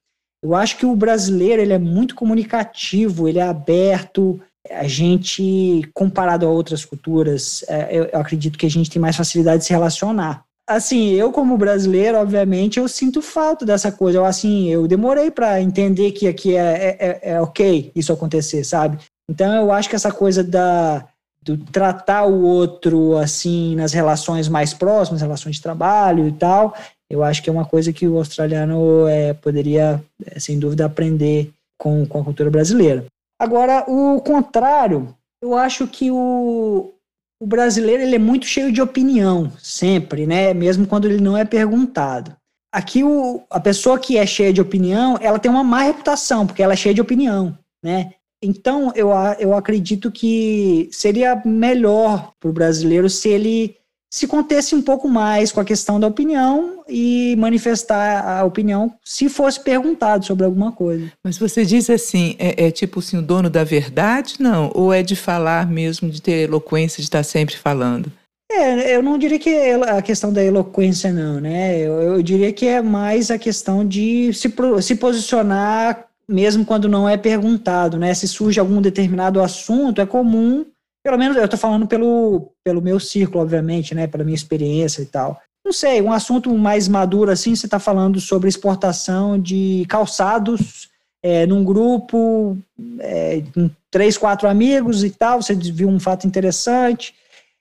Eu 0.43 0.53
acho 0.53 0.77
que 0.77 0.86
o 0.86 0.95
brasileiro 0.95 1.62
ele 1.62 1.71
é 1.71 1.79
muito 1.79 2.15
comunicativo, 2.15 3.29
ele 3.29 3.39
é 3.39 3.43
aberto. 3.43 4.41
A 4.69 4.86
gente, 4.88 5.89
comparado 5.93 6.45
a 6.45 6.49
outras 6.49 6.84
culturas, 6.84 7.63
é, 7.69 8.10
eu, 8.13 8.19
acredito 8.19 8.58
que 8.58 8.65
a 8.65 8.69
gente 8.69 8.89
tem 8.89 9.01
mais 9.01 9.15
facilidade 9.15 9.60
de 9.60 9.65
se 9.65 9.71
relacionar. 9.71 10.43
Assim, 10.67 11.12
eu 11.12 11.32
como 11.32 11.58
brasileiro, 11.58 12.17
obviamente, 12.17 12.77
eu 12.77 12.88
sinto 12.89 13.21
falta 13.21 13.65
dessa 13.65 13.89
coisa. 13.91 14.17
Eu, 14.17 14.25
assim, 14.25 14.69
eu 14.69 14.86
demorei 14.86 15.32
para 15.32 15.62
entender 15.62 16.12
que 16.12 16.27
aqui 16.27 16.56
é, 16.56 16.60
é, 16.60 16.97
é, 16.99 17.32
é 17.34 17.41
ok 17.41 17.91
isso 17.95 18.12
acontecer, 18.12 18.65
sabe? 18.65 18.97
Então, 19.29 19.56
eu 19.56 19.71
acho 19.71 19.89
que 19.89 19.95
essa 19.95 20.12
coisa 20.12 20.43
da, 20.43 21.06
do 21.41 21.58
tratar 21.58 22.25
o 22.25 22.41
outro 22.41 23.17
assim 23.17 23.75
nas 23.75 23.93
relações 23.93 24.47
mais 24.47 24.73
próximas, 24.73 25.21
relações 25.21 25.58
de 25.58 25.62
trabalho 25.62 26.27
e 26.27 26.32
tal, 26.32 26.73
eu 27.13 27.23
acho 27.23 27.43
que 27.43 27.49
é 27.49 27.54
uma 27.54 27.65
coisa 27.65 27.93
que 27.93 28.08
o 28.08 28.17
australiano 28.17 29.08
é, 29.08 29.36
poderia, 29.36 30.04
é, 30.26 30.39
sem 30.39 30.58
dúvida, 30.58 30.86
aprender 30.86 31.52
com, 31.78 32.08
com 32.08 32.19
a 32.19 32.23
cultura 32.23 32.49
brasileira. 32.49 33.06
Agora, 33.39 33.86
o 33.88 34.19
contrário, 34.19 35.15
eu 35.39 35.56
acho 35.56 35.86
que 35.86 36.10
o, 36.10 36.91
o 37.39 37.45
brasileiro 37.45 38.02
ele 38.02 38.15
é 38.15 38.19
muito 38.19 38.47
cheio 38.47 38.71
de 38.71 38.82
opinião, 38.82 39.52
sempre, 39.60 40.26
né? 40.26 40.56
Mesmo 40.56 40.88
quando 40.88 41.06
ele 41.06 41.21
não 41.21 41.38
é 41.38 41.45
perguntado. 41.45 42.36
Aqui, 42.73 43.04
o, 43.04 43.43
a 43.47 43.60
pessoa 43.60 43.99
que 43.99 44.17
é 44.17 44.26
cheia 44.26 44.52
de 44.52 44.62
opinião, 44.62 45.15
ela 45.21 45.38
tem 45.38 45.52
uma 45.52 45.63
má 45.63 45.84
reputação, 45.84 46.47
porque 46.47 46.63
ela 46.63 46.73
é 46.73 46.78
cheia 46.78 46.95
de 46.95 47.02
opinião, 47.02 47.56
né? 47.84 48.13
Então, 48.41 48.91
eu, 48.95 49.10
eu 49.38 49.54
acredito 49.54 50.12
que 50.12 50.89
seria 50.91 51.39
melhor 51.45 52.34
para 52.39 52.49
o 52.49 52.54
brasileiro 52.54 53.08
se 53.08 53.30
ele 53.30 53.78
se 54.13 54.28
contesse 54.28 54.76
um 54.76 54.82
pouco 54.82 55.10
mais 55.10 55.52
com 55.52 55.60
a 55.60 55.65
questão 55.65 55.99
da 55.99 56.06
opinião 56.06 56.84
e 56.88 57.36
manifestar 57.36 58.23
a 58.23 58.43
opinião 58.43 58.93
se 59.04 59.28
fosse 59.28 59.60
perguntado 59.60 60.23
sobre 60.23 60.45
alguma 60.45 60.71
coisa. 60.71 61.12
Mas 61.23 61.36
você 61.36 61.65
diz 61.65 61.89
assim, 61.89 62.36
é, 62.38 62.67
é, 62.67 62.69
tipo 62.69 62.99
assim, 62.99 63.17
o 63.17 63.23
dono 63.23 63.49
da 63.49 63.63
verdade, 63.63 64.36
não? 64.39 64.69
Ou 64.76 64.93
é 64.93 65.02
de 65.02 65.15
falar 65.15 65.67
mesmo, 65.67 66.12
de 66.12 66.21
ter 66.21 66.47
eloquência, 66.47 66.97
de 66.97 67.06
estar 67.08 67.23
sempre 67.23 67.58
falando? 67.58 68.12
É, 68.52 68.95
eu 68.95 69.02
não 69.02 69.17
diria 69.17 69.39
que 69.39 69.49
é 69.49 69.73
a 69.73 69.99
questão 69.99 70.32
da 70.32 70.43
eloquência, 70.43 71.12
não, 71.12 71.39
né? 71.39 71.80
Eu, 71.80 71.93
eu 71.93 72.21
diria 72.21 72.54
que 72.54 72.67
é 72.67 72.84
mais 72.84 73.32
a 73.32 73.39
questão 73.39 73.84
de 73.84 74.32
se, 74.32 74.54
se 74.84 74.95
posicionar 74.95 76.06
mesmo 76.30 76.63
quando 76.63 76.88
não 76.88 77.10
é 77.10 77.17
perguntado, 77.17 77.97
né? 77.97 78.13
Se 78.13 78.28
surge 78.28 78.60
algum 78.60 78.80
determinado 78.80 79.41
assunto, 79.41 79.99
é 79.99 80.06
comum 80.06 80.65
pelo 81.04 81.18
menos 81.18 81.36
eu 81.36 81.46
estou 81.46 81.60
falando 81.60 81.86
pelo, 81.86 82.52
pelo 82.63 82.82
meu 82.82 83.00
círculo, 83.00 83.44
obviamente, 83.44 83.94
né? 83.94 84.08
Pela 84.08 84.24
minha 84.24 84.36
experiência 84.36 85.02
e 85.02 85.06
tal. 85.06 85.39
Não 85.66 85.72
sei, 85.72 86.02
um 86.02 86.12
assunto 86.12 86.54
mais 86.58 86.88
maduro 86.88 87.32
assim, 87.32 87.56
você 87.56 87.66
está 87.68 87.80
falando 87.80 88.20
sobre 88.20 88.50
exportação 88.50 89.39
de 89.39 89.86
calçados 89.88 90.89
é, 91.22 91.46
num 91.46 91.63
grupo, 91.63 92.58
é, 93.00 93.42
com 93.54 93.70
três, 93.89 94.18
quatro 94.18 94.48
amigos 94.50 95.06
e 95.06 95.10
tal, 95.10 95.42
você 95.42 95.56
viu 95.56 95.88
um 95.88 96.00
fato 96.00 96.28
interessante, 96.28 97.16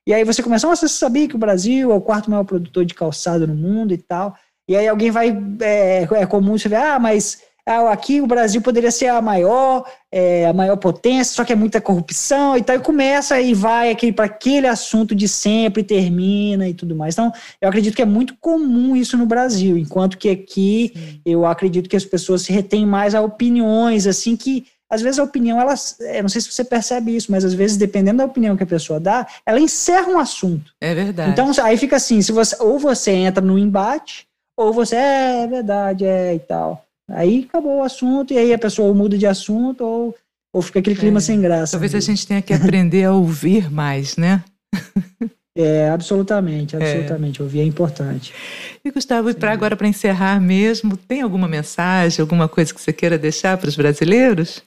e 0.04 0.12
aí 0.12 0.24
você 0.24 0.42
começa, 0.42 0.66
você 0.66 0.88
sabia 0.88 1.28
que 1.28 1.36
o 1.36 1.38
Brasil 1.38 1.92
é 1.92 1.94
o 1.94 2.00
quarto 2.00 2.28
maior 2.28 2.42
produtor 2.42 2.84
de 2.84 2.92
calçado 2.92 3.46
no 3.46 3.54
mundo 3.54 3.94
e 3.94 3.98
tal, 3.98 4.36
e 4.68 4.74
aí 4.74 4.88
alguém 4.88 5.12
vai, 5.12 5.30
é, 5.60 6.02
é 6.02 6.26
comum 6.26 6.58
você 6.58 6.68
ver, 6.68 6.76
ah, 6.76 6.98
mas 6.98 7.40
aqui 7.66 8.20
o 8.20 8.26
Brasil 8.26 8.60
poderia 8.60 8.90
ser 8.90 9.06
a 9.06 9.20
maior, 9.22 9.84
é, 10.10 10.46
a 10.46 10.52
maior 10.52 10.76
potência, 10.76 11.34
só 11.34 11.44
que 11.44 11.52
é 11.52 11.56
muita 11.56 11.80
corrupção 11.80 12.56
e 12.56 12.62
tal, 12.62 12.76
e 12.76 12.80
começa 12.80 13.40
e 13.40 13.54
vai 13.54 13.94
para 14.12 14.24
aquele 14.24 14.66
assunto 14.66 15.14
de 15.14 15.28
sempre, 15.28 15.84
termina 15.84 16.68
e 16.68 16.74
tudo 16.74 16.96
mais. 16.96 17.14
Então, 17.14 17.32
eu 17.60 17.68
acredito 17.68 17.94
que 17.94 18.02
é 18.02 18.06
muito 18.06 18.34
comum 18.40 18.96
isso 18.96 19.16
no 19.16 19.26
Brasil, 19.26 19.78
enquanto 19.78 20.18
que 20.18 20.28
aqui 20.28 21.20
eu 21.24 21.46
acredito 21.46 21.88
que 21.88 21.96
as 21.96 22.04
pessoas 22.04 22.42
se 22.42 22.52
retêm 22.52 22.84
mais 22.84 23.14
a 23.14 23.20
opiniões, 23.20 24.06
assim, 24.06 24.36
que 24.36 24.66
às 24.90 25.00
vezes 25.00 25.18
a 25.18 25.24
opinião, 25.24 25.58
ela, 25.58 25.74
é, 26.02 26.20
não 26.20 26.28
sei 26.28 26.42
se 26.42 26.52
você 26.52 26.62
percebe 26.62 27.16
isso, 27.16 27.32
mas 27.32 27.46
às 27.46 27.54
vezes, 27.54 27.78
dependendo 27.78 28.18
da 28.18 28.26
opinião 28.26 28.58
que 28.58 28.62
a 28.62 28.66
pessoa 28.66 29.00
dá, 29.00 29.26
ela 29.46 29.58
encerra 29.58 30.08
um 30.08 30.18
assunto. 30.18 30.70
É 30.82 30.94
verdade. 30.94 31.30
Então, 31.30 31.50
aí 31.62 31.78
fica 31.78 31.96
assim, 31.96 32.20
se 32.20 32.30
você, 32.30 32.54
ou 32.60 32.78
você 32.78 33.12
entra 33.12 33.42
no 33.42 33.58
embate, 33.58 34.26
ou 34.54 34.70
você, 34.70 34.96
é, 34.96 35.44
é 35.44 35.46
verdade, 35.46 36.04
é 36.04 36.34
e 36.34 36.38
tal. 36.40 36.84
Aí 37.12 37.46
acabou 37.48 37.78
o 37.78 37.82
assunto, 37.82 38.32
e 38.32 38.38
aí 38.38 38.52
a 38.52 38.58
pessoa 38.58 38.94
muda 38.94 39.18
de 39.18 39.26
assunto 39.26 39.84
ou, 39.84 40.14
ou 40.52 40.62
fica 40.62 40.78
aquele 40.78 40.96
clima 40.96 41.18
é, 41.18 41.20
sem 41.20 41.40
graça. 41.40 41.72
Talvez 41.72 41.94
a 41.94 42.00
gente 42.00 42.26
tenha 42.26 42.42
que 42.42 42.52
aprender 42.52 43.04
a 43.04 43.12
ouvir 43.12 43.70
mais, 43.70 44.16
né? 44.16 44.42
É, 45.54 45.90
absolutamente, 45.90 46.74
é. 46.74 46.78
absolutamente. 46.78 47.40
É. 47.40 47.42
Ouvir 47.42 47.60
é 47.60 47.64
importante. 47.64 48.32
E 48.82 48.90
Gustavo, 48.90 49.28
e 49.28 49.34
para 49.34 49.52
agora, 49.52 49.76
para 49.76 49.86
encerrar 49.86 50.40
mesmo, 50.40 50.96
tem 50.96 51.20
alguma 51.20 51.46
mensagem, 51.46 52.22
alguma 52.22 52.48
coisa 52.48 52.72
que 52.72 52.80
você 52.80 52.90
queira 52.92 53.18
deixar 53.18 53.58
para 53.58 53.68
os 53.68 53.76
brasileiros? 53.76 54.62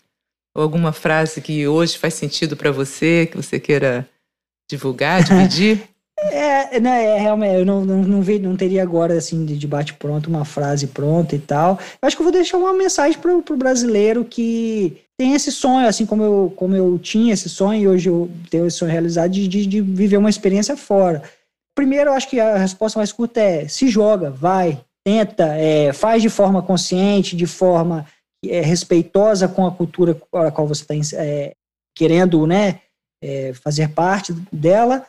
Ou 0.55 0.61
alguma 0.61 0.93
frase 0.93 1.41
que 1.41 1.67
hoje 1.67 1.97
faz 1.97 2.13
sentido 2.13 2.55
para 2.55 2.71
você, 2.71 3.25
que 3.25 3.35
você 3.35 3.59
queira 3.59 4.07
divulgar, 4.69 5.23
dividir? 5.25 5.89
É, 6.31 6.79
né, 6.79 7.05
é, 7.05 7.17
realmente, 7.17 7.59
eu 7.59 7.65
não, 7.65 7.85
não, 7.85 7.97
não, 8.03 8.21
vi, 8.21 8.39
não 8.39 8.55
teria 8.55 8.83
agora, 8.83 9.17
assim, 9.17 9.45
de 9.45 9.55
debate 9.55 9.93
pronto, 9.93 10.29
uma 10.29 10.45
frase 10.45 10.87
pronta 10.87 11.35
e 11.35 11.39
tal. 11.39 11.79
Eu 12.01 12.07
acho 12.07 12.15
que 12.15 12.21
eu 12.21 12.25
vou 12.25 12.33
deixar 12.33 12.57
uma 12.57 12.73
mensagem 12.73 13.19
pro, 13.19 13.41
pro 13.41 13.57
brasileiro 13.57 14.25
que 14.25 15.01
tem 15.17 15.33
esse 15.33 15.51
sonho, 15.51 15.87
assim 15.87 16.05
como 16.05 16.23
eu, 16.23 16.53
como 16.55 16.75
eu 16.75 16.99
tinha 16.99 17.33
esse 17.33 17.49
sonho 17.49 17.81
e 17.81 17.87
hoje 17.87 18.09
eu 18.09 18.29
tenho 18.49 18.65
esse 18.65 18.77
sonho 18.77 18.91
realizado 18.91 19.31
de, 19.31 19.47
de, 19.47 19.65
de 19.65 19.81
viver 19.81 20.17
uma 20.17 20.29
experiência 20.29 20.75
fora. 20.75 21.23
Primeiro, 21.75 22.09
eu 22.09 22.13
acho 22.13 22.29
que 22.29 22.39
a 22.39 22.57
resposta 22.57 22.99
mais 22.99 23.11
curta 23.11 23.39
é 23.39 23.67
se 23.67 23.87
joga, 23.87 24.29
vai, 24.29 24.81
tenta, 25.05 25.55
é, 25.55 25.93
faz 25.93 26.21
de 26.21 26.29
forma 26.29 26.61
consciente, 26.61 27.35
de 27.35 27.45
forma 27.45 28.05
é, 28.45 28.61
respeitosa 28.61 29.47
com 29.47 29.65
a 29.65 29.71
cultura 29.71 30.17
a 30.33 30.51
qual 30.51 30.67
você 30.67 30.83
está 30.83 31.21
é, 31.21 31.53
querendo, 31.95 32.45
né, 32.45 32.79
é, 33.23 33.53
fazer 33.53 33.89
parte 33.89 34.33
dela 34.51 35.05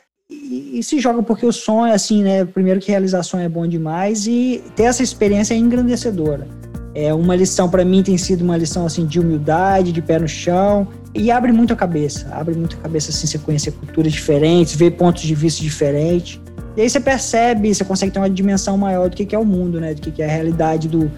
e, 0.79 0.83
se 0.83 0.99
joga 1.01 1.23
porque 1.23 1.47
o 1.47 1.53
sonho, 1.53 1.93
assim, 1.93 2.23
né? 2.23 2.45
Primeiro 2.45 2.81
que 2.81 2.91
realizar 2.91 3.23
sonho 3.23 3.45
é 3.45 3.49
bom 3.49 3.67
demais 3.67 4.27
e 4.27 4.63
ter 4.75 4.85
essa 4.85 5.03
experiência 5.03 5.55
é 5.55 5.57
engrandecedora. 5.57 6.47
É 6.95 7.13
uma 7.13 7.37
lição 7.37 7.69
para 7.69 7.85
mim 7.85 8.03
tem 8.03 8.17
sido 8.17 8.43
uma 8.43 8.57
lição 8.57 8.87
assim 8.87 9.05
de 9.05 9.21
humildade, 9.21 9.93
de 9.93 10.01
pé 10.01 10.19
no 10.19 10.27
chão 10.27 10.89
e 11.15 11.31
abre 11.31 11.53
muito 11.53 11.73
a 11.73 11.77
cabeça, 11.77 12.27
abre 12.33 12.55
muito 12.55 12.77
a 12.77 12.81
cabeça 12.81 13.11
assim, 13.11 13.27
você 13.27 13.39
conhecer 13.39 13.73
culturas 13.73 14.13
diferentes, 14.13 14.75
ver 14.75 14.93
pontos 14.93 15.23
de 15.23 15.35
vista 15.35 15.63
diferentes. 15.63 16.41
E 16.75 16.81
aí 16.81 16.91
você 16.91 17.01
percebe, 17.01 17.75
você 17.75 17.85
consegue 17.85 18.13
ter 18.13 18.19
uma 18.19 18.31
dimensão 18.31 18.77
maior 18.77 19.09
do 19.09 19.17
que 19.17 19.35
é 19.35 19.39
o 19.39 19.45
mundo, 19.45 19.81
né? 19.81 19.95
Do 19.95 20.11
que 20.11 20.23
é 20.23 20.27
a 20.27 20.29
realidade 20.29 20.89
do, 20.89 21.11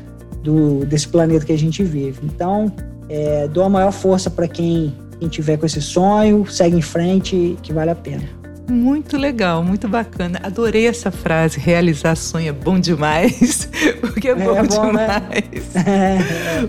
do 0.42 0.85
desse 0.85 1.09
planeta 1.09 1.44
que 1.44 1.53
a 1.53 1.59
gente 1.59 1.83
vive. 1.83 2.21
Então, 2.25 2.73
é, 3.09 3.49
dou 3.49 3.64
a 3.64 3.68
maior 3.68 3.92
força 3.92 4.31
para 4.31 4.47
quem, 4.47 4.94
quem 5.18 5.29
tiver 5.29 5.57
com 5.57 5.66
esse 5.66 5.81
sonho, 5.81 6.47
segue 6.47 6.77
em 6.77 6.83
frente, 6.83 7.57
que 7.62 7.73
vale 7.73 7.90
a 7.90 7.97
pena. 7.97 8.38
Muito 8.69 9.17
legal, 9.17 9.65
muito 9.65 9.89
bacana. 9.89 10.39
Adorei 10.43 10.87
essa 10.87 11.11
frase, 11.11 11.59
realizar 11.59 12.15
sonho 12.15 12.51
é 12.51 12.53
bom 12.53 12.79
demais, 12.79 13.67
porque 14.01 14.29
é, 14.29 14.33
é 14.33 14.35
bom, 14.35 14.57
é 14.57 14.63
bom 14.63 14.93
né? 14.93 15.07
demais. 15.07 15.75
Né? 15.75 16.19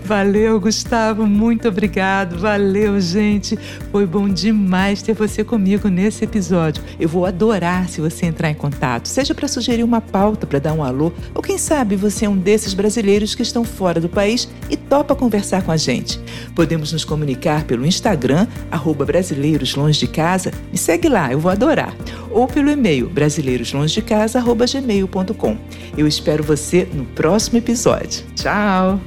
Valeu, 0.02 0.58
Gustavo, 0.58 1.26
muito 1.26 1.68
obrigado. 1.68 2.38
Valeu, 2.38 2.98
gente. 3.00 3.58
Foi 3.92 4.06
bom 4.06 4.30
demais 4.30 5.02
ter 5.02 5.12
você 5.12 5.44
comigo 5.44 5.88
nesse 5.88 6.24
episódio. 6.24 6.82
Eu 6.98 7.08
vou 7.08 7.26
adorar 7.26 7.86
se 7.90 8.00
você 8.00 8.24
entrar 8.24 8.50
em 8.50 8.54
contato, 8.54 9.06
seja 9.06 9.34
para 9.34 9.46
sugerir 9.46 9.84
uma 9.84 10.00
pauta, 10.00 10.46
para 10.46 10.58
dar 10.58 10.72
um 10.72 10.82
alô, 10.82 11.12
ou 11.34 11.42
quem 11.42 11.58
sabe 11.58 11.96
você 11.96 12.24
é 12.24 12.28
um 12.28 12.36
desses 12.36 12.72
brasileiros 12.72 13.34
que 13.34 13.42
estão 13.42 13.62
fora 13.62 14.00
do 14.00 14.08
país 14.08 14.48
e 14.70 14.76
topa 14.76 15.14
conversar 15.14 15.62
com 15.62 15.70
a 15.70 15.76
gente. 15.76 16.18
Podemos 16.54 16.94
nos 16.94 17.04
comunicar 17.04 17.64
pelo 17.64 17.84
Instagram, 17.84 18.46
arroba 18.70 19.04
brasileiros 19.04 19.74
longe 19.74 20.00
de 20.00 20.06
casa. 20.06 20.50
Me 20.72 20.78
segue 20.78 21.06
lá, 21.06 21.30
eu 21.30 21.38
vou 21.38 21.52
adorar 21.52 21.89
ou 22.30 22.46
pelo 22.46 22.70
e-mail 22.70 23.08
brasileiroslongedecasa.gmail.com. 23.08 25.56
Eu 25.96 26.06
espero 26.06 26.42
você 26.42 26.86
no 26.92 27.04
próximo 27.04 27.58
episódio. 27.58 28.24
Tchau! 28.34 29.00